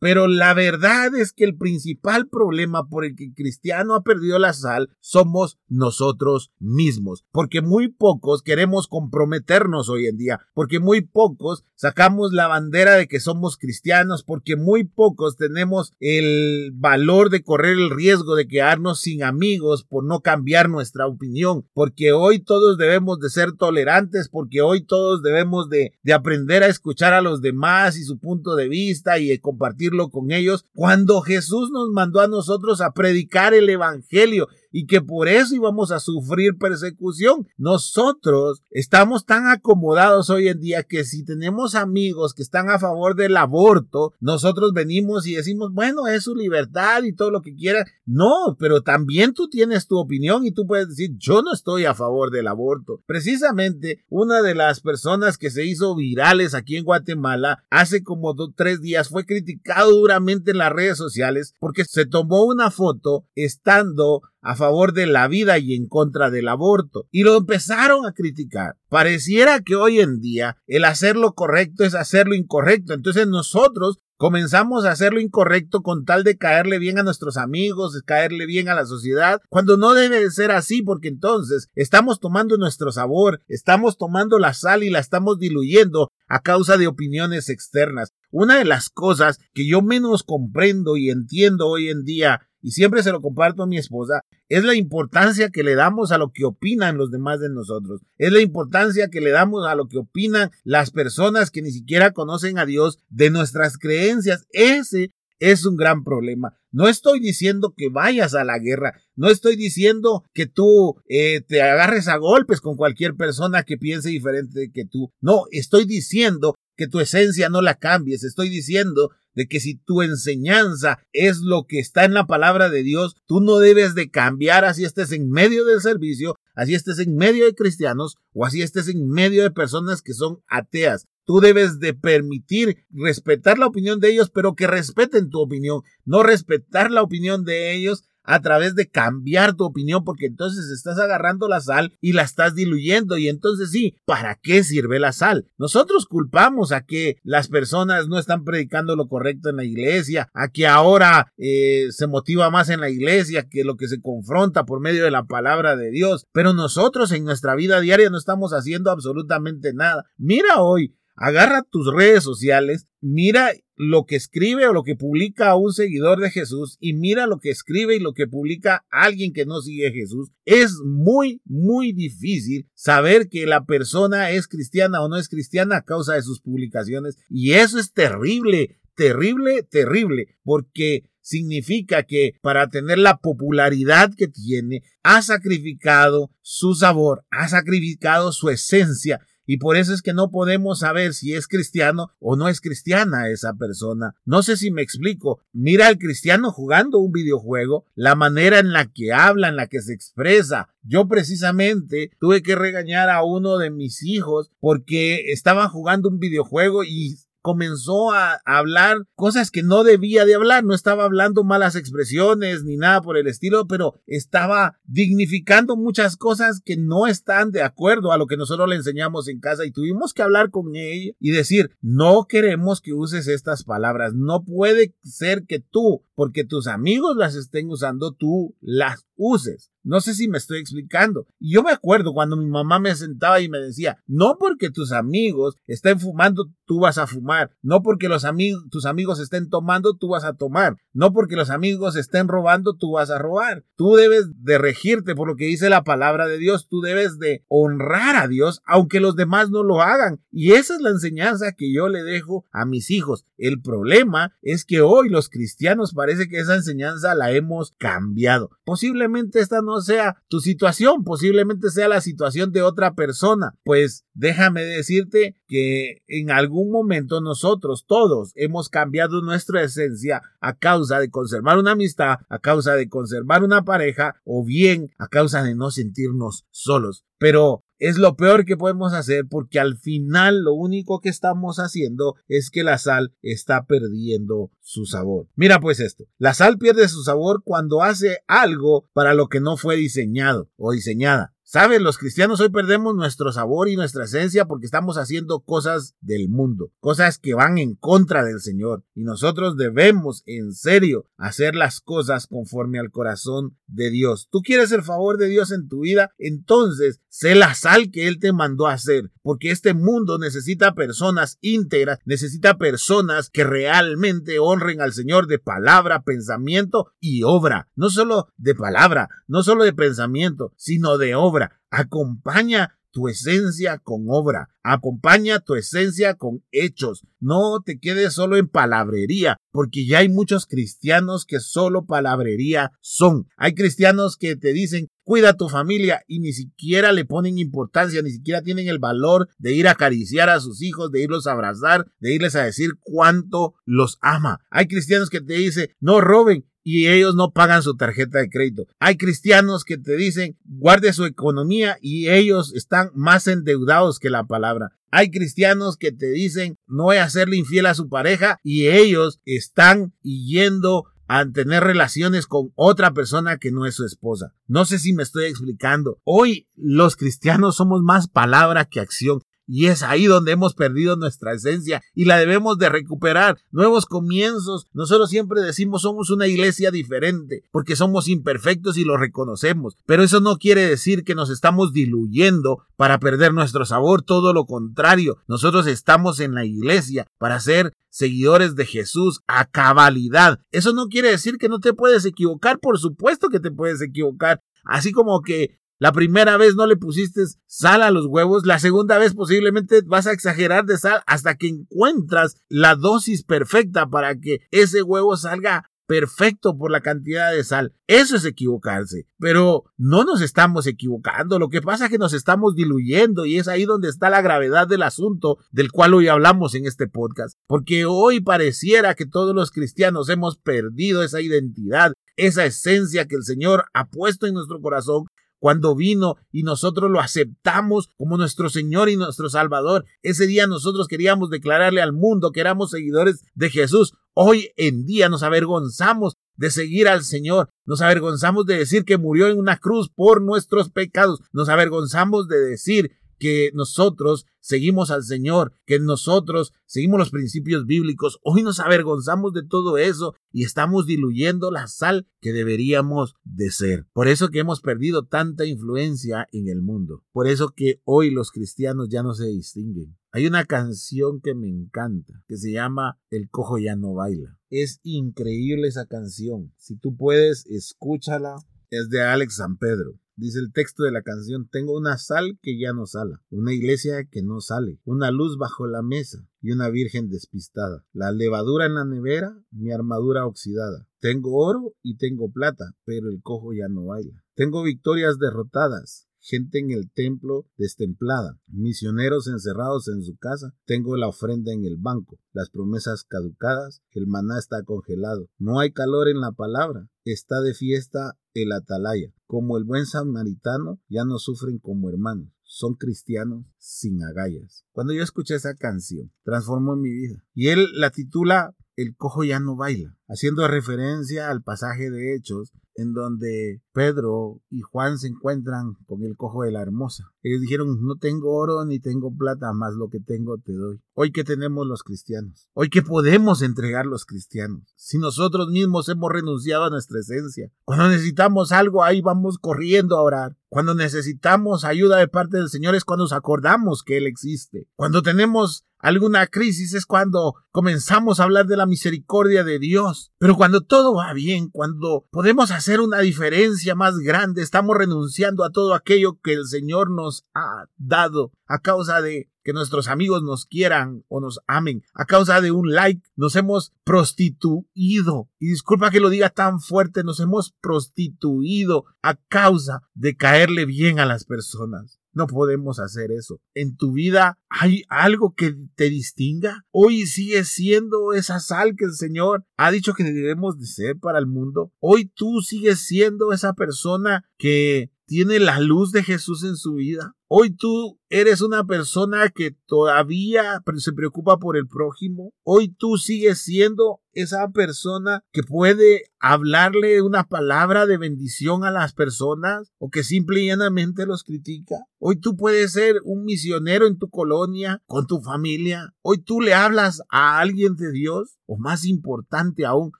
Pero 0.00 0.28
la 0.28 0.54
verdad 0.54 1.14
es 1.14 1.32
que 1.32 1.44
el 1.44 1.56
principal 1.56 2.28
problema 2.28 2.88
por 2.88 3.04
el 3.04 3.16
que 3.16 3.24
el 3.24 3.34
cristiano 3.34 3.94
ha 3.94 4.02
perdido 4.02 4.38
la 4.38 4.52
sal 4.52 4.90
somos 5.00 5.58
nosotros 5.68 6.52
mismos, 6.58 7.24
porque 7.32 7.60
muy 7.62 7.88
pocos 7.88 8.42
queremos 8.42 8.88
comprometernos 8.88 9.88
hoy 9.88 10.06
en 10.06 10.16
día, 10.16 10.40
porque 10.54 10.80
muy 10.80 11.02
pocos 11.02 11.64
sacamos 11.74 12.32
la 12.32 12.46
bandera 12.46 12.94
de 12.94 13.06
que 13.06 13.20
somos 13.20 13.56
cristianos, 13.56 14.24
porque 14.24 14.56
muy 14.56 14.84
pocos 14.84 15.36
tenemos 15.36 15.92
el 16.00 16.70
valor 16.74 17.30
de 17.30 17.42
correr 17.42 17.76
el 17.76 17.90
riesgo 17.90 18.34
de 18.36 18.46
quedarnos 18.46 19.00
sin 19.00 19.22
amigos 19.22 19.84
por 19.84 20.04
no 20.04 20.20
cambiar 20.20 20.68
nuestra 20.68 21.06
opinión, 21.06 21.66
porque 21.74 22.12
hoy 22.12 22.38
todos 22.38 22.78
debemos 22.78 23.18
de 23.20 23.30
ser 23.30 23.52
tolerantes, 23.52 24.28
porque 24.28 24.60
hoy 24.62 24.82
todos 24.82 25.22
debemos 25.22 25.68
de, 25.68 25.94
de 26.02 26.12
aprender 26.12 26.62
a 26.62 26.68
escuchar 26.68 27.12
a 27.12 27.22
los 27.22 27.42
demás 27.42 27.96
y 27.96 28.04
su 28.04 28.18
punto 28.18 28.54
de 28.54 28.68
vista 28.68 29.18
y 29.18 29.30
compartirlo 29.40 30.10
con 30.10 30.30
ellos, 30.30 30.66
cuando 30.74 31.20
Jesús 31.20 31.70
nos 31.70 31.90
mandó 31.90 32.20
a 32.20 32.28
nosotros 32.28 32.80
a 32.80 32.92
predicar 32.92 33.54
el 33.54 33.68
Evangelio 33.68 34.48
y 34.74 34.86
que 34.86 35.00
por 35.00 35.28
eso 35.28 35.54
íbamos 35.54 35.92
a 35.92 36.00
sufrir 36.00 36.58
persecución. 36.58 37.46
Nosotros 37.56 38.60
estamos 38.72 39.24
tan 39.24 39.46
acomodados 39.46 40.30
hoy 40.30 40.48
en 40.48 40.60
día 40.60 40.82
que 40.82 41.04
si 41.04 41.24
tenemos 41.24 41.76
amigos 41.76 42.34
que 42.34 42.42
están 42.42 42.68
a 42.68 42.80
favor 42.80 43.14
del 43.14 43.36
aborto, 43.36 44.14
nosotros 44.18 44.72
venimos 44.72 45.28
y 45.28 45.36
decimos, 45.36 45.72
bueno, 45.72 46.08
es 46.08 46.24
su 46.24 46.34
libertad 46.34 47.04
y 47.04 47.14
todo 47.14 47.30
lo 47.30 47.40
que 47.40 47.54
quiera. 47.54 47.86
No, 48.04 48.56
pero 48.58 48.82
también 48.82 49.32
tú 49.32 49.48
tienes 49.48 49.86
tu 49.86 49.96
opinión 49.96 50.44
y 50.44 50.50
tú 50.50 50.66
puedes 50.66 50.88
decir, 50.88 51.12
yo 51.18 51.42
no 51.42 51.52
estoy 51.52 51.84
a 51.84 51.94
favor 51.94 52.32
del 52.32 52.48
aborto. 52.48 53.00
Precisamente 53.06 54.02
una 54.08 54.42
de 54.42 54.56
las 54.56 54.80
personas 54.80 55.38
que 55.38 55.52
se 55.52 55.64
hizo 55.64 55.94
virales 55.94 56.52
aquí 56.52 56.76
en 56.76 56.84
Guatemala 56.84 57.62
hace 57.70 58.02
como 58.02 58.34
tres 58.56 58.80
días 58.80 59.08
fue 59.08 59.24
criticado 59.24 59.92
duramente 59.92 60.50
en 60.50 60.58
las 60.58 60.72
redes 60.72 60.98
sociales 60.98 61.54
porque 61.60 61.84
se 61.84 62.06
tomó 62.06 62.44
una 62.44 62.72
foto 62.72 63.24
estando 63.36 64.22
a 64.44 64.54
favor 64.54 64.92
de 64.92 65.06
la 65.06 65.26
vida 65.26 65.58
y 65.58 65.74
en 65.74 65.88
contra 65.88 66.30
del 66.30 66.48
aborto. 66.48 67.08
Y 67.10 67.22
lo 67.22 67.36
empezaron 67.36 68.06
a 68.06 68.12
criticar. 68.12 68.76
Pareciera 68.88 69.60
que 69.60 69.74
hoy 69.74 70.00
en 70.00 70.20
día 70.20 70.58
el 70.66 70.84
hacer 70.84 71.16
lo 71.16 71.32
correcto 71.32 71.82
es 71.82 71.94
hacer 71.94 72.28
lo 72.28 72.34
incorrecto. 72.34 72.92
Entonces 72.92 73.26
nosotros 73.26 73.98
Comenzamos 74.16 74.84
a 74.84 74.92
hacer 74.92 75.12
lo 75.12 75.20
incorrecto 75.20 75.82
con 75.82 76.04
tal 76.04 76.22
de 76.22 76.38
caerle 76.38 76.78
bien 76.78 76.98
a 76.98 77.02
nuestros 77.02 77.36
amigos, 77.36 78.00
caerle 78.06 78.46
bien 78.46 78.68
a 78.68 78.74
la 78.74 78.86
sociedad, 78.86 79.42
cuando 79.48 79.76
no 79.76 79.92
debe 79.92 80.20
de 80.20 80.30
ser 80.30 80.52
así, 80.52 80.82
porque 80.82 81.08
entonces 81.08 81.68
estamos 81.74 82.20
tomando 82.20 82.56
nuestro 82.56 82.92
sabor, 82.92 83.42
estamos 83.48 83.98
tomando 83.98 84.38
la 84.38 84.54
sal 84.54 84.84
y 84.84 84.90
la 84.90 85.00
estamos 85.00 85.40
diluyendo 85.40 86.12
a 86.28 86.42
causa 86.42 86.76
de 86.78 86.86
opiniones 86.86 87.48
externas. 87.48 88.14
Una 88.30 88.56
de 88.58 88.64
las 88.64 88.88
cosas 88.88 89.40
que 89.52 89.66
yo 89.66 89.82
menos 89.82 90.22
comprendo 90.22 90.96
y 90.96 91.10
entiendo 91.10 91.66
hoy 91.66 91.88
en 91.88 92.04
día 92.04 92.48
y 92.64 92.70
siempre 92.70 93.02
se 93.02 93.12
lo 93.12 93.20
comparto 93.20 93.62
a 93.62 93.66
mi 93.66 93.76
esposa, 93.76 94.22
es 94.48 94.64
la 94.64 94.74
importancia 94.74 95.50
que 95.50 95.62
le 95.62 95.74
damos 95.74 96.12
a 96.12 96.18
lo 96.18 96.32
que 96.32 96.46
opinan 96.46 96.96
los 96.96 97.10
demás 97.10 97.38
de 97.38 97.50
nosotros. 97.50 98.00
Es 98.16 98.32
la 98.32 98.40
importancia 98.40 99.10
que 99.10 99.20
le 99.20 99.32
damos 99.32 99.66
a 99.66 99.74
lo 99.74 99.86
que 99.86 99.98
opinan 99.98 100.50
las 100.64 100.90
personas 100.90 101.50
que 101.50 101.60
ni 101.60 101.70
siquiera 101.70 102.12
conocen 102.12 102.58
a 102.58 102.64
Dios 102.64 103.00
de 103.10 103.28
nuestras 103.28 103.76
creencias. 103.76 104.46
Ese 104.50 105.10
es 105.40 105.66
un 105.66 105.76
gran 105.76 106.04
problema. 106.04 106.56
No 106.72 106.88
estoy 106.88 107.20
diciendo 107.20 107.74
que 107.76 107.90
vayas 107.90 108.34
a 108.34 108.44
la 108.44 108.58
guerra, 108.58 108.98
no 109.14 109.28
estoy 109.28 109.56
diciendo 109.56 110.24
que 110.32 110.46
tú 110.46 110.96
eh, 111.06 111.42
te 111.46 111.60
agarres 111.60 112.08
a 112.08 112.16
golpes 112.16 112.62
con 112.62 112.76
cualquier 112.76 113.14
persona 113.14 113.64
que 113.64 113.76
piense 113.76 114.08
diferente 114.08 114.70
que 114.72 114.86
tú. 114.86 115.12
No, 115.20 115.44
estoy 115.50 115.84
diciendo 115.84 116.54
que 116.76 116.88
tu 116.88 117.00
esencia 117.00 117.48
no 117.48 117.62
la 117.62 117.74
cambies. 117.74 118.24
Estoy 118.24 118.48
diciendo 118.48 119.10
de 119.34 119.46
que 119.46 119.60
si 119.60 119.76
tu 119.76 120.02
enseñanza 120.02 120.98
es 121.12 121.40
lo 121.40 121.66
que 121.66 121.78
está 121.78 122.04
en 122.04 122.14
la 122.14 122.26
palabra 122.26 122.70
de 122.70 122.82
Dios, 122.82 123.16
tú 123.26 123.40
no 123.40 123.58
debes 123.58 123.94
de 123.94 124.10
cambiar 124.10 124.64
así 124.64 124.84
estés 124.84 125.12
en 125.12 125.30
medio 125.30 125.64
del 125.64 125.80
servicio, 125.80 126.36
así 126.54 126.74
estés 126.74 126.98
en 127.00 127.16
medio 127.16 127.44
de 127.44 127.54
cristianos 127.54 128.16
o 128.32 128.46
así 128.46 128.62
estés 128.62 128.88
en 128.88 129.08
medio 129.08 129.42
de 129.42 129.50
personas 129.50 130.02
que 130.02 130.14
son 130.14 130.40
ateas. 130.46 131.06
Tú 131.26 131.40
debes 131.40 131.80
de 131.80 131.94
permitir 131.94 132.84
respetar 132.90 133.58
la 133.58 133.66
opinión 133.66 133.98
de 133.98 134.10
ellos, 134.10 134.30
pero 134.30 134.54
que 134.54 134.66
respeten 134.66 135.30
tu 135.30 135.40
opinión, 135.40 135.80
no 136.04 136.22
respetar 136.22 136.90
la 136.90 137.02
opinión 137.02 137.44
de 137.44 137.74
ellos 137.74 138.04
a 138.24 138.40
través 138.40 138.74
de 138.74 138.88
cambiar 138.88 139.54
tu 139.54 139.64
opinión, 139.64 140.04
porque 140.04 140.26
entonces 140.26 140.70
estás 140.70 140.98
agarrando 140.98 141.48
la 141.48 141.60
sal 141.60 141.96
y 142.00 142.12
la 142.12 142.22
estás 142.22 142.54
diluyendo. 142.54 143.16
Y 143.16 143.28
entonces 143.28 143.70
sí, 143.70 143.96
¿para 144.04 144.34
qué 144.36 144.64
sirve 144.64 144.98
la 144.98 145.12
sal? 145.12 145.46
Nosotros 145.58 146.06
culpamos 146.06 146.72
a 146.72 146.84
que 146.84 147.16
las 147.22 147.48
personas 147.48 148.08
no 148.08 148.18
están 148.18 148.44
predicando 148.44 148.96
lo 148.96 149.08
correcto 149.08 149.50
en 149.50 149.56
la 149.56 149.64
iglesia, 149.64 150.28
a 150.34 150.48
que 150.48 150.66
ahora 150.66 151.32
eh, 151.36 151.88
se 151.90 152.06
motiva 152.06 152.50
más 152.50 152.70
en 152.70 152.80
la 152.80 152.90
iglesia 152.90 153.48
que 153.48 153.64
lo 153.64 153.76
que 153.76 153.88
se 153.88 154.00
confronta 154.00 154.64
por 154.64 154.80
medio 154.80 155.04
de 155.04 155.10
la 155.10 155.24
palabra 155.24 155.76
de 155.76 155.90
Dios. 155.90 156.26
Pero 156.32 156.54
nosotros 156.54 157.12
en 157.12 157.24
nuestra 157.24 157.54
vida 157.54 157.80
diaria 157.80 158.10
no 158.10 158.18
estamos 158.18 158.52
haciendo 158.52 158.90
absolutamente 158.90 159.72
nada. 159.74 160.04
Mira 160.16 160.60
hoy 160.60 160.94
Agarra 161.16 161.62
tus 161.62 161.92
redes 161.92 162.24
sociales, 162.24 162.86
mira 163.00 163.52
lo 163.76 164.04
que 164.04 164.16
escribe 164.16 164.66
o 164.66 164.72
lo 164.72 164.82
que 164.82 164.96
publica 164.96 165.54
un 165.56 165.72
seguidor 165.72 166.20
de 166.20 166.30
Jesús 166.30 166.76
y 166.80 166.94
mira 166.94 167.26
lo 167.26 167.38
que 167.38 167.50
escribe 167.50 167.96
y 167.96 168.00
lo 168.00 168.14
que 168.14 168.26
publica 168.26 168.84
alguien 168.90 169.32
que 169.32 169.46
no 169.46 169.60
sigue 169.60 169.88
a 169.88 169.92
Jesús. 169.92 170.30
Es 170.44 170.80
muy, 170.84 171.40
muy 171.44 171.92
difícil 171.92 172.68
saber 172.74 173.28
que 173.28 173.46
la 173.46 173.64
persona 173.64 174.30
es 174.30 174.48
cristiana 174.48 175.02
o 175.02 175.08
no 175.08 175.16
es 175.16 175.28
cristiana 175.28 175.78
a 175.78 175.84
causa 175.84 176.14
de 176.14 176.22
sus 176.22 176.40
publicaciones. 176.40 177.16
Y 177.28 177.52
eso 177.52 177.78
es 177.78 177.92
terrible, 177.92 178.78
terrible, 178.96 179.62
terrible, 179.62 180.36
porque 180.42 181.04
significa 181.20 182.02
que 182.02 182.34
para 182.42 182.68
tener 182.68 182.98
la 182.98 183.16
popularidad 183.16 184.12
que 184.14 184.28
tiene, 184.28 184.82
ha 185.02 185.22
sacrificado 185.22 186.30
su 186.42 186.74
sabor, 186.74 187.24
ha 187.30 187.48
sacrificado 187.48 188.30
su 188.30 188.50
esencia 188.50 189.20
y 189.46 189.58
por 189.58 189.76
eso 189.76 189.92
es 189.92 190.02
que 190.02 190.14
no 190.14 190.30
podemos 190.30 190.80
saber 190.80 191.14
si 191.14 191.34
es 191.34 191.46
cristiano 191.46 192.10
o 192.20 192.36
no 192.36 192.48
es 192.48 192.60
cristiana 192.60 193.28
esa 193.28 193.54
persona. 193.54 194.14
No 194.24 194.42
sé 194.42 194.56
si 194.56 194.70
me 194.70 194.82
explico. 194.82 195.40
Mira 195.52 195.86
al 195.88 195.98
cristiano 195.98 196.50
jugando 196.50 196.98
un 196.98 197.12
videojuego, 197.12 197.86
la 197.94 198.14
manera 198.14 198.58
en 198.58 198.72
la 198.72 198.86
que 198.86 199.12
habla, 199.12 199.48
en 199.48 199.56
la 199.56 199.66
que 199.66 199.80
se 199.80 199.92
expresa. 199.92 200.68
Yo 200.82 201.08
precisamente 201.08 202.10
tuve 202.20 202.42
que 202.42 202.56
regañar 202.56 203.10
a 203.10 203.24
uno 203.24 203.58
de 203.58 203.70
mis 203.70 204.02
hijos 204.02 204.50
porque 204.60 205.32
estaban 205.32 205.68
jugando 205.68 206.08
un 206.08 206.18
videojuego 206.18 206.84
y 206.84 207.16
comenzó 207.44 208.10
a 208.10 208.40
hablar 208.46 209.06
cosas 209.16 209.50
que 209.50 209.62
no 209.62 209.84
debía 209.84 210.24
de 210.24 210.34
hablar, 210.34 210.64
no 210.64 210.72
estaba 210.72 211.04
hablando 211.04 211.44
malas 211.44 211.76
expresiones 211.76 212.64
ni 212.64 212.78
nada 212.78 213.02
por 213.02 213.18
el 213.18 213.26
estilo, 213.26 213.66
pero 213.66 214.00
estaba 214.06 214.78
dignificando 214.84 215.76
muchas 215.76 216.16
cosas 216.16 216.62
que 216.64 216.78
no 216.78 217.06
están 217.06 217.50
de 217.50 217.60
acuerdo 217.60 218.12
a 218.12 218.16
lo 218.16 218.26
que 218.26 218.38
nosotros 218.38 218.66
le 218.66 218.76
enseñamos 218.76 219.28
en 219.28 219.40
casa 219.40 219.66
y 219.66 219.72
tuvimos 219.72 220.14
que 220.14 220.22
hablar 220.22 220.48
con 220.48 220.74
ella 220.74 221.12
y 221.20 221.32
decir, 221.32 221.76
no 221.82 222.24
queremos 222.26 222.80
que 222.80 222.94
uses 222.94 223.28
estas 223.28 223.62
palabras, 223.62 224.14
no 224.14 224.42
puede 224.46 224.94
ser 225.02 225.44
que 225.44 225.60
tú, 225.60 226.02
porque 226.14 226.44
tus 226.44 226.66
amigos 226.66 227.16
las 227.16 227.34
estén 227.34 227.70
usando, 227.70 228.12
tú 228.12 228.54
las 228.60 229.06
uses. 229.16 229.70
No 229.84 230.00
sé 230.00 230.14
si 230.14 230.28
me 230.28 230.38
estoy 230.38 230.60
explicando. 230.60 231.26
Yo 231.38 231.62
me 231.62 231.70
acuerdo 231.70 232.14
cuando 232.14 232.38
mi 232.38 232.46
mamá 232.46 232.78
me 232.78 232.94
sentaba 232.94 233.40
y 233.42 233.50
me 233.50 233.58
decía, 233.58 233.98
no 234.06 234.38
porque 234.40 234.70
tus 234.70 234.92
amigos 234.92 235.58
estén 235.66 236.00
fumando, 236.00 236.46
tú 236.64 236.80
vas 236.80 236.96
a 236.96 237.06
fumar. 237.06 237.50
No 237.60 237.82
porque 237.82 238.08
los 238.08 238.24
tus 238.70 238.86
amigos 238.86 239.20
estén 239.20 239.50
tomando, 239.50 239.94
tú 239.94 240.08
vas 240.08 240.24
a 240.24 240.32
tomar. 240.32 240.78
No 240.94 241.12
porque 241.12 241.36
los 241.36 241.50
amigos 241.50 241.96
estén 241.96 242.28
robando, 242.28 242.76
tú 242.76 242.92
vas 242.92 243.10
a 243.10 243.18
robar. 243.18 243.64
Tú 243.76 243.94
debes 243.94 244.24
de 244.42 244.56
regirte 244.56 245.14
por 245.14 245.28
lo 245.28 245.36
que 245.36 245.44
dice 245.44 245.68
la 245.68 245.84
palabra 245.84 246.26
de 246.26 246.38
Dios. 246.38 246.66
Tú 246.66 246.80
debes 246.80 247.18
de 247.18 247.44
honrar 247.48 248.16
a 248.16 248.26
Dios, 248.26 248.62
aunque 248.64 249.00
los 249.00 249.16
demás 249.16 249.50
no 249.50 249.62
lo 249.62 249.82
hagan. 249.82 250.22
Y 250.30 250.52
esa 250.52 250.76
es 250.76 250.80
la 250.80 250.90
enseñanza 250.90 251.52
que 251.52 251.70
yo 251.70 251.88
le 251.88 252.02
dejo 252.02 252.46
a 252.52 252.64
mis 252.64 252.90
hijos. 252.90 253.26
El 253.36 253.60
problema 253.60 254.32
es 254.40 254.64
que 254.64 254.80
hoy 254.80 255.10
los 255.10 255.28
cristianos 255.28 255.92
parece 256.04 256.28
que 256.28 256.38
esa 256.38 256.54
enseñanza 256.54 257.14
la 257.14 257.32
hemos 257.32 257.70
cambiado. 257.78 258.50
Posiblemente 258.64 259.40
esta 259.40 259.62
no 259.62 259.80
sea 259.80 260.22
tu 260.28 260.40
situación, 260.40 261.02
posiblemente 261.02 261.70
sea 261.70 261.88
la 261.88 262.02
situación 262.02 262.52
de 262.52 262.60
otra 262.60 262.94
persona. 262.94 263.54
Pues 263.64 264.04
déjame 264.12 264.64
decirte 264.64 265.34
que 265.48 266.02
en 266.06 266.30
algún 266.30 266.70
momento 266.70 267.22
nosotros 267.22 267.86
todos 267.88 268.32
hemos 268.34 268.68
cambiado 268.68 269.22
nuestra 269.22 269.62
esencia 269.62 270.20
a 270.42 270.58
causa 270.58 270.98
de 270.98 271.08
conservar 271.08 271.56
una 271.56 271.70
amistad, 271.70 272.18
a 272.28 272.38
causa 272.38 272.74
de 272.74 272.90
conservar 272.90 273.42
una 273.42 273.64
pareja 273.64 274.20
o 274.24 274.44
bien 274.44 274.90
a 274.98 275.08
causa 275.08 275.42
de 275.42 275.54
no 275.54 275.70
sentirnos 275.70 276.44
solos. 276.50 277.06
Pero 277.16 277.64
es 277.84 277.98
lo 277.98 278.16
peor 278.16 278.46
que 278.46 278.56
podemos 278.56 278.94
hacer 278.94 279.26
porque 279.28 279.60
al 279.60 279.76
final 279.76 280.42
lo 280.42 280.54
único 280.54 281.00
que 281.00 281.10
estamos 281.10 281.58
haciendo 281.58 282.14
es 282.28 282.50
que 282.50 282.64
la 282.64 282.78
sal 282.78 283.14
está 283.20 283.66
perdiendo 283.66 284.50
su 284.60 284.86
sabor. 284.86 285.28
Mira 285.36 285.60
pues 285.60 285.80
esto, 285.80 286.04
la 286.16 286.32
sal 286.32 286.56
pierde 286.56 286.88
su 286.88 287.02
sabor 287.02 287.42
cuando 287.44 287.82
hace 287.82 288.20
algo 288.26 288.88
para 288.94 289.12
lo 289.12 289.28
que 289.28 289.40
no 289.40 289.58
fue 289.58 289.76
diseñado 289.76 290.50
o 290.56 290.72
diseñada. 290.72 291.33
¿Sabes? 291.46 291.82
Los 291.82 291.98
cristianos 291.98 292.40
hoy 292.40 292.48
perdemos 292.48 292.94
nuestro 292.94 293.30
sabor 293.30 293.68
y 293.68 293.76
nuestra 293.76 294.04
esencia 294.04 294.46
porque 294.46 294.64
estamos 294.64 294.96
haciendo 294.96 295.40
cosas 295.40 295.94
del 296.00 296.30
mundo, 296.30 296.72
cosas 296.80 297.18
que 297.18 297.34
van 297.34 297.58
en 297.58 297.74
contra 297.74 298.24
del 298.24 298.40
Señor. 298.40 298.82
Y 298.94 299.04
nosotros 299.04 299.58
debemos, 299.58 300.22
en 300.24 300.54
serio, 300.54 301.06
hacer 301.18 301.54
las 301.54 301.82
cosas 301.82 302.26
conforme 302.26 302.78
al 302.78 302.90
corazón 302.90 303.58
de 303.66 303.90
Dios. 303.90 304.28
¿Tú 304.30 304.40
quieres 304.40 304.72
el 304.72 304.82
favor 304.82 305.18
de 305.18 305.28
Dios 305.28 305.52
en 305.52 305.68
tu 305.68 305.80
vida? 305.80 306.12
Entonces, 306.16 307.02
sé 307.10 307.34
la 307.34 307.54
sal 307.54 307.90
que 307.90 308.08
Él 308.08 308.20
te 308.20 308.32
mandó 308.32 308.66
a 308.66 308.72
hacer, 308.72 309.12
porque 309.22 309.50
este 309.50 309.74
mundo 309.74 310.18
necesita 310.18 310.74
personas 310.74 311.36
íntegras, 311.42 311.98
necesita 312.06 312.56
personas 312.56 313.28
que 313.28 313.44
realmente 313.44 314.38
honren 314.38 314.80
al 314.80 314.94
Señor 314.94 315.26
de 315.26 315.38
palabra, 315.38 316.04
pensamiento 316.04 316.86
y 317.00 317.22
obra. 317.22 317.68
No 317.76 317.90
solo 317.90 318.28
de 318.38 318.54
palabra, 318.54 319.10
no 319.28 319.42
solo 319.42 319.64
de 319.64 319.74
pensamiento, 319.74 320.54
sino 320.56 320.96
de 320.96 321.14
obra. 321.14 321.33
Acompaña 321.70 322.78
tu 322.94 323.08
esencia 323.08 323.78
con 323.78 324.04
obra, 324.06 324.50
acompaña 324.62 325.40
tu 325.40 325.56
esencia 325.56 326.14
con 326.14 326.44
hechos. 326.52 327.04
No 327.18 327.60
te 327.60 327.80
quedes 327.80 328.14
solo 328.14 328.36
en 328.36 328.48
palabrería, 328.48 329.36
porque 329.50 329.84
ya 329.84 329.98
hay 329.98 330.08
muchos 330.08 330.46
cristianos 330.46 331.26
que 331.26 331.40
solo 331.40 331.86
palabrería 331.86 332.70
son. 332.80 333.26
Hay 333.36 333.54
cristianos 333.54 334.16
que 334.16 334.36
te 334.36 334.52
dicen, 334.52 334.86
cuida 335.02 335.30
a 335.30 335.36
tu 335.36 335.48
familia 335.48 336.04
y 336.06 336.20
ni 336.20 336.32
siquiera 336.32 336.92
le 336.92 337.04
ponen 337.04 337.36
importancia, 337.36 338.00
ni 338.00 338.10
siquiera 338.10 338.42
tienen 338.42 338.68
el 338.68 338.78
valor 338.78 339.28
de 339.38 339.54
ir 339.54 339.66
a 339.66 339.72
acariciar 339.72 340.30
a 340.30 340.38
sus 340.38 340.62
hijos, 340.62 340.92
de 340.92 341.02
irlos 341.02 341.26
a 341.26 341.32
abrazar, 341.32 341.86
de 341.98 342.14
irles 342.14 342.36
a 342.36 342.44
decir 342.44 342.74
cuánto 342.80 343.54
los 343.64 343.98
ama. 344.02 344.38
Hay 344.50 344.68
cristianos 344.68 345.10
que 345.10 345.20
te 345.20 345.34
dicen, 345.34 345.68
no 345.80 346.00
roben, 346.00 346.46
y 346.64 346.88
ellos 346.88 347.14
no 347.14 347.30
pagan 347.30 347.62
su 347.62 347.76
tarjeta 347.76 348.18
de 348.18 348.30
crédito. 348.30 348.66
Hay 348.80 348.96
cristianos 348.96 349.64
que 349.64 349.78
te 349.78 349.94
dicen 349.96 350.36
guarde 350.44 350.92
su 350.92 351.04
economía 351.04 351.76
y 351.80 352.08
ellos 352.08 352.52
están 352.54 352.90
más 352.94 353.28
endeudados 353.28 354.00
que 354.00 354.10
la 354.10 354.24
palabra. 354.24 354.72
Hay 354.90 355.10
cristianos 355.10 355.76
que 355.76 355.92
te 355.92 356.10
dicen 356.10 356.58
no 356.66 356.84
voy 356.84 356.96
a 356.96 357.10
serle 357.10 357.36
infiel 357.36 357.66
a 357.66 357.74
su 357.74 357.88
pareja 357.88 358.40
y 358.42 358.68
ellos 358.68 359.20
están 359.24 359.92
yendo 360.02 360.86
a 361.06 361.26
tener 361.26 361.62
relaciones 361.62 362.26
con 362.26 362.52
otra 362.54 362.94
persona 362.94 363.36
que 363.36 363.50
no 363.50 363.66
es 363.66 363.74
su 363.74 363.84
esposa. 363.84 364.34
No 364.46 364.64
sé 364.64 364.78
si 364.78 364.94
me 364.94 365.02
estoy 365.02 365.26
explicando. 365.26 366.00
Hoy 366.04 366.48
los 366.56 366.96
cristianos 366.96 367.56
somos 367.56 367.82
más 367.82 368.08
palabra 368.08 368.64
que 368.64 368.80
acción. 368.80 369.20
Y 369.46 369.66
es 369.66 369.82
ahí 369.82 370.06
donde 370.06 370.32
hemos 370.32 370.54
perdido 370.54 370.96
nuestra 370.96 371.32
esencia 371.32 371.82
y 371.94 372.06
la 372.06 372.18
debemos 372.18 372.58
de 372.58 372.68
recuperar. 372.68 373.38
Nuevos 373.50 373.86
comienzos. 373.86 374.66
Nosotros 374.72 375.10
siempre 375.10 375.42
decimos 375.42 375.82
somos 375.82 376.10
una 376.10 376.26
iglesia 376.26 376.70
diferente 376.70 377.42
porque 377.50 377.76
somos 377.76 378.08
imperfectos 378.08 378.76
y 378.78 378.84
lo 378.84 378.96
reconocemos. 378.96 379.76
Pero 379.86 380.02
eso 380.02 380.20
no 380.20 380.36
quiere 380.36 380.66
decir 380.66 381.04
que 381.04 381.14
nos 381.14 381.30
estamos 381.30 381.72
diluyendo 381.72 382.64
para 382.76 382.98
perder 382.98 383.34
nuestro 383.34 383.64
sabor. 383.64 384.02
Todo 384.02 384.32
lo 384.32 384.46
contrario. 384.46 385.18
Nosotros 385.28 385.66
estamos 385.66 386.20
en 386.20 386.34
la 386.34 386.44
iglesia 386.44 387.06
para 387.18 387.40
ser 387.40 387.74
seguidores 387.90 388.56
de 388.56 388.66
Jesús 388.66 389.20
a 389.26 389.44
cabalidad. 389.44 390.40
Eso 390.50 390.72
no 390.72 390.88
quiere 390.88 391.10
decir 391.10 391.36
que 391.38 391.48
no 391.48 391.60
te 391.60 391.74
puedes 391.74 392.04
equivocar. 392.04 392.58
Por 392.58 392.78
supuesto 392.78 393.28
que 393.28 393.40
te 393.40 393.50
puedes 393.50 393.80
equivocar. 393.80 394.40
Así 394.64 394.92
como 394.92 395.20
que 395.20 395.58
la 395.78 395.92
primera 395.92 396.36
vez 396.36 396.54
no 396.54 396.66
le 396.66 396.76
pusiste 396.76 397.22
sal 397.46 397.82
a 397.82 397.90
los 397.90 398.06
huevos, 398.06 398.46
la 398.46 398.58
segunda 398.58 398.98
vez 398.98 399.14
posiblemente 399.14 399.82
vas 399.84 400.06
a 400.06 400.12
exagerar 400.12 400.64
de 400.64 400.78
sal 400.78 401.02
hasta 401.06 401.36
que 401.36 401.48
encuentras 401.48 402.36
la 402.48 402.74
dosis 402.74 403.24
perfecta 403.24 403.88
para 403.88 404.18
que 404.18 404.40
ese 404.50 404.82
huevo 404.82 405.16
salga 405.16 405.70
perfecto 405.86 406.56
por 406.56 406.70
la 406.70 406.80
cantidad 406.80 407.32
de 407.32 407.44
sal. 407.44 407.74
Eso 407.86 408.16
es 408.16 408.24
equivocarse. 408.24 409.06
Pero 409.18 409.64
no 409.76 410.04
nos 410.04 410.20
estamos 410.20 410.66
equivocando. 410.66 411.38
Lo 411.38 411.48
que 411.48 411.62
pasa 411.62 411.86
es 411.86 411.90
que 411.90 411.98
nos 411.98 412.12
estamos 412.12 412.54
diluyendo 412.54 413.26
y 413.26 413.38
es 413.38 413.48
ahí 413.48 413.64
donde 413.64 413.88
está 413.88 414.10
la 414.10 414.22
gravedad 414.22 414.66
del 414.66 414.82
asunto 414.82 415.38
del 415.52 415.70
cual 415.72 415.94
hoy 415.94 416.08
hablamos 416.08 416.54
en 416.54 416.66
este 416.66 416.88
podcast. 416.88 417.38
Porque 417.46 417.84
hoy 417.84 418.20
pareciera 418.20 418.94
que 418.94 419.06
todos 419.06 419.34
los 419.34 419.50
cristianos 419.50 420.08
hemos 420.08 420.38
perdido 420.38 421.02
esa 421.02 421.20
identidad, 421.20 421.92
esa 422.16 422.44
esencia 422.44 423.06
que 423.06 423.16
el 423.16 423.24
Señor 423.24 423.64
ha 423.74 423.88
puesto 423.88 424.26
en 424.26 424.34
nuestro 424.34 424.60
corazón 424.60 425.04
cuando 425.44 425.76
vino 425.76 426.16
y 426.32 426.42
nosotros 426.42 426.90
lo 426.90 427.00
aceptamos 427.00 427.90
como 427.98 428.16
nuestro 428.16 428.48
Señor 428.48 428.88
y 428.88 428.96
nuestro 428.96 429.28
Salvador. 429.28 429.84
Ese 430.02 430.26
día 430.26 430.46
nosotros 430.46 430.88
queríamos 430.88 431.28
declararle 431.28 431.82
al 431.82 431.92
mundo 431.92 432.32
que 432.32 432.40
éramos 432.40 432.70
seguidores 432.70 433.26
de 433.34 433.50
Jesús. 433.50 433.92
Hoy 434.14 434.52
en 434.56 434.86
día 434.86 435.10
nos 435.10 435.22
avergonzamos 435.22 436.16
de 436.36 436.50
seguir 436.50 436.88
al 436.88 437.04
Señor. 437.04 437.50
Nos 437.66 437.82
avergonzamos 437.82 438.46
de 438.46 438.56
decir 438.56 438.86
que 438.86 438.96
murió 438.96 439.28
en 439.28 439.38
una 439.38 439.58
cruz 439.58 439.90
por 439.94 440.22
nuestros 440.22 440.70
pecados. 440.70 441.20
Nos 441.34 441.50
avergonzamos 441.50 442.26
de 442.26 442.40
decir 442.40 442.92
que 443.24 443.52
nosotros 443.54 444.26
seguimos 444.38 444.90
al 444.90 445.02
Señor, 445.02 445.54
que 445.64 445.80
nosotros 445.80 446.52
seguimos 446.66 446.98
los 446.98 447.08
principios 447.08 447.64
bíblicos. 447.64 448.18
Hoy 448.22 448.42
nos 448.42 448.60
avergonzamos 448.60 449.32
de 449.32 449.42
todo 449.42 449.78
eso 449.78 450.14
y 450.30 450.44
estamos 450.44 450.84
diluyendo 450.84 451.50
la 451.50 451.66
sal 451.66 452.06
que 452.20 452.34
deberíamos 452.34 453.14
de 453.24 453.50
ser. 453.50 453.86
Por 453.94 454.08
eso 454.08 454.28
que 454.28 454.40
hemos 454.40 454.60
perdido 454.60 455.06
tanta 455.06 455.46
influencia 455.46 456.28
en 456.32 456.50
el 456.50 456.60
mundo. 456.60 457.02
Por 457.12 457.26
eso 457.26 457.54
que 457.56 457.80
hoy 457.84 458.10
los 458.10 458.30
cristianos 458.30 458.90
ya 458.90 459.02
no 459.02 459.14
se 459.14 459.24
distinguen. 459.28 459.96
Hay 460.12 460.26
una 460.26 460.44
canción 460.44 461.22
que 461.22 461.34
me 461.34 461.48
encanta, 461.48 462.22
que 462.28 462.36
se 462.36 462.52
llama 462.52 463.00
El 463.08 463.30
cojo 463.30 463.56
ya 463.56 463.74
no 463.74 463.94
baila. 463.94 464.38
Es 464.50 464.80
increíble 464.82 465.68
esa 465.68 465.86
canción. 465.86 466.52
Si 466.58 466.76
tú 466.76 466.94
puedes, 466.94 467.46
escúchala. 467.46 468.36
Es 468.68 468.90
de 468.90 469.00
Alex 469.00 469.36
San 469.36 469.56
Pedro. 469.56 469.98
Dice 470.16 470.38
el 470.38 470.52
texto 470.52 470.84
de 470.84 470.92
la 470.92 471.02
canción, 471.02 471.48
tengo 471.48 471.76
una 471.76 471.98
sal 471.98 472.38
que 472.40 472.56
ya 472.56 472.72
no 472.72 472.86
sala, 472.86 473.20
una 473.30 473.52
iglesia 473.52 474.04
que 474.08 474.22
no 474.22 474.40
sale, 474.40 474.78
una 474.84 475.10
luz 475.10 475.36
bajo 475.38 475.66
la 475.66 475.82
mesa 475.82 476.28
y 476.40 476.52
una 476.52 476.68
virgen 476.68 477.08
despistada, 477.08 477.84
la 477.92 478.12
levadura 478.12 478.66
en 478.66 478.74
la 478.74 478.84
nevera, 478.84 479.36
mi 479.50 479.72
armadura 479.72 480.24
oxidada. 480.24 480.86
Tengo 481.00 481.34
oro 481.34 481.74
y 481.82 481.96
tengo 481.96 482.30
plata, 482.30 482.76
pero 482.84 483.08
el 483.08 483.22
cojo 483.22 483.54
ya 483.54 483.66
no 483.68 483.86
baila. 483.86 484.24
Tengo 484.34 484.62
victorias 484.62 485.18
derrotadas, 485.18 486.08
gente 486.24 486.58
en 486.58 486.70
el 486.70 486.90
templo 486.90 487.46
destemplada, 487.56 488.40
misioneros 488.46 489.28
encerrados 489.28 489.88
en 489.88 490.02
su 490.02 490.16
casa, 490.16 490.54
tengo 490.64 490.96
la 490.96 491.08
ofrenda 491.08 491.52
en 491.52 491.64
el 491.64 491.76
banco, 491.76 492.18
las 492.32 492.50
promesas 492.50 493.04
caducadas, 493.04 493.82
el 493.90 494.06
maná 494.06 494.38
está 494.38 494.62
congelado, 494.64 495.28
no 495.38 495.60
hay 495.60 495.72
calor 495.72 496.08
en 496.08 496.20
la 496.20 496.32
palabra, 496.32 496.88
está 497.04 497.40
de 497.42 497.52
fiesta 497.54 498.16
el 498.32 498.52
atalaya. 498.52 499.12
Como 499.26 499.58
el 499.58 499.64
buen 499.64 499.86
samaritano, 499.86 500.80
ya 500.88 501.04
no 501.04 501.18
sufren 501.18 501.58
como 501.58 501.90
hermanos, 501.90 502.28
son 502.42 502.74
cristianos 502.74 503.44
sin 503.58 504.02
agallas. 504.02 504.64
Cuando 504.72 504.92
yo 504.92 505.02
escuché 505.02 505.34
esa 505.34 505.54
canción, 505.54 506.10
transformó 506.22 506.76
mi 506.76 506.90
vida. 506.90 507.22
Y 507.34 507.48
él 507.48 507.66
la 507.74 507.90
titula 507.90 508.54
El 508.76 508.96
cojo 508.96 509.24
ya 509.24 509.40
no 509.40 509.56
baila, 509.56 509.96
haciendo 510.08 510.46
referencia 510.48 511.30
al 511.30 511.42
pasaje 511.42 511.90
de 511.90 512.14
Hechos 512.14 512.52
en 512.76 512.92
donde 512.92 513.62
Pedro 513.72 514.40
y 514.50 514.60
Juan 514.60 514.98
se 514.98 515.08
encuentran 515.08 515.74
con 515.86 516.02
el 516.02 516.16
cojo 516.16 516.42
de 516.42 516.52
la 516.52 516.62
hermosa. 516.62 517.12
Ellos 517.22 517.40
dijeron, 517.40 517.78
no 517.82 517.96
tengo 517.96 518.34
oro 518.34 518.64
ni 518.64 518.80
tengo 518.80 519.14
plata, 519.16 519.52
más 519.52 519.74
lo 519.74 519.88
que 519.88 520.00
tengo 520.00 520.38
te 520.38 520.52
doy. 520.52 520.80
Hoy 520.94 521.12
que 521.12 521.24
tenemos 521.24 521.66
los 521.66 521.82
cristianos, 521.82 522.48
hoy 522.52 522.68
que 522.68 522.82
podemos 522.82 523.42
entregar 523.42 523.86
los 523.86 524.04
cristianos, 524.04 524.62
si 524.76 524.98
nosotros 524.98 525.48
mismos 525.48 525.88
hemos 525.88 526.10
renunciado 526.10 526.64
a 526.64 526.70
nuestra 526.70 527.00
esencia, 527.00 527.50
cuando 527.64 527.88
necesitamos 527.88 528.52
algo 528.52 528.82
ahí 528.82 529.00
vamos 529.00 529.38
corriendo 529.38 529.96
a 529.96 530.02
orar, 530.02 530.36
cuando 530.48 530.74
necesitamos 530.74 531.64
ayuda 531.64 531.98
de 531.98 532.08
parte 532.08 532.36
del 532.36 532.48
Señor 532.48 532.74
es 532.74 532.84
cuando 532.84 533.04
nos 533.04 533.12
acordamos 533.12 533.82
que 533.82 533.96
Él 533.96 534.06
existe, 534.06 534.68
cuando 534.76 535.02
tenemos 535.02 535.64
alguna 535.84 536.26
crisis 536.28 536.72
es 536.72 536.86
cuando 536.86 537.34
comenzamos 537.50 538.18
a 538.18 538.24
hablar 538.24 538.46
de 538.46 538.56
la 538.56 538.64
misericordia 538.64 539.44
de 539.44 539.58
Dios. 539.58 539.93
Pero 540.18 540.36
cuando 540.36 540.62
todo 540.62 540.94
va 540.94 541.12
bien, 541.12 541.50
cuando 541.50 542.06
podemos 542.10 542.50
hacer 542.50 542.80
una 542.80 543.00
diferencia 543.00 543.74
más 543.74 543.98
grande, 543.98 544.42
estamos 544.42 544.76
renunciando 544.76 545.44
a 545.44 545.50
todo 545.50 545.74
aquello 545.74 546.18
que 546.22 546.32
el 546.32 546.46
Señor 546.46 546.90
nos 546.90 547.24
ha 547.34 547.66
dado 547.76 548.32
a 548.46 548.58
causa 548.60 549.00
de 549.00 549.30
que 549.44 549.52
nuestros 549.52 549.88
amigos 549.88 550.22
nos 550.22 550.46
quieran 550.46 551.04
o 551.08 551.20
nos 551.20 551.40
amen. 551.46 551.82
A 551.92 552.06
causa 552.06 552.40
de 552.40 552.50
un 552.50 552.72
like 552.72 553.02
nos 553.14 553.36
hemos 553.36 553.72
prostituido. 553.84 555.28
Y 555.38 555.48
disculpa 555.50 555.90
que 555.90 556.00
lo 556.00 556.08
diga 556.08 556.30
tan 556.30 556.60
fuerte, 556.60 557.04
nos 557.04 557.20
hemos 557.20 557.52
prostituido 557.60 558.86
a 559.02 559.16
causa 559.28 559.82
de 559.92 560.16
caerle 560.16 560.64
bien 560.64 560.98
a 560.98 561.04
las 561.04 561.24
personas. 561.24 562.00
No 562.14 562.26
podemos 562.26 562.78
hacer 562.78 563.10
eso. 563.10 563.40
En 563.54 563.76
tu 563.76 563.92
vida 563.92 564.38
hay 564.48 564.84
algo 564.88 565.34
que 565.34 565.56
te 565.74 565.90
distinga. 565.90 566.64
Hoy 566.70 567.06
sigues 567.06 567.48
siendo 567.48 568.12
esa 568.12 568.38
sal 568.38 568.76
que 568.76 568.84
el 568.84 568.94
Señor 568.94 569.44
ha 569.56 569.70
dicho 569.70 569.94
que 569.94 570.04
debemos 570.04 570.58
de 570.58 570.66
ser 570.66 570.98
para 570.98 571.18
el 571.18 571.26
mundo. 571.26 571.72
Hoy 571.80 572.10
tú 572.14 572.40
sigues 572.40 572.86
siendo 572.86 573.32
esa 573.32 573.54
persona 573.54 574.24
que 574.38 574.90
tiene 575.06 575.38
la 575.40 575.60
luz 575.60 575.92
de 575.92 576.02
Jesús 576.02 576.44
en 576.44 576.56
su 576.56 576.74
vida. 576.74 577.14
Hoy 577.28 577.56
tú 577.56 577.98
eres 578.10 578.42
una 578.42 578.64
persona 578.64 579.28
que 579.28 579.56
todavía 579.66 580.62
se 580.76 580.92
preocupa 580.92 581.38
por 581.38 581.56
el 581.56 581.66
prójimo. 581.66 582.32
Hoy 582.44 582.68
tú 582.68 582.96
sigues 582.96 583.38
siendo 583.38 584.00
esa 584.12 584.50
persona 584.50 585.24
que 585.32 585.42
puede 585.42 586.04
hablarle 586.20 587.02
una 587.02 587.24
palabra 587.24 587.86
de 587.86 587.98
bendición 587.98 588.64
a 588.64 588.70
las 588.70 588.92
personas 588.92 589.72
o 589.78 589.90
que 589.90 590.04
simple 590.04 590.42
y 590.42 590.46
llanamente 590.46 591.06
los 591.06 591.24
critica. 591.24 591.74
Hoy 591.98 592.20
tú 592.20 592.36
puedes 592.36 592.72
ser 592.72 592.96
un 593.04 593.24
misionero 593.24 593.86
en 593.86 593.98
tu 593.98 594.08
colonia, 594.08 594.82
con 594.86 595.06
tu 595.06 595.20
familia. 595.20 595.92
Hoy 596.02 596.18
tú 596.18 596.40
le 596.40 596.54
hablas 596.54 597.02
a 597.10 597.40
alguien 597.40 597.76
de 597.76 597.90
Dios. 597.90 598.38
O 598.46 598.58
más 598.58 598.84
importante 598.84 599.64
aún, 599.64 599.92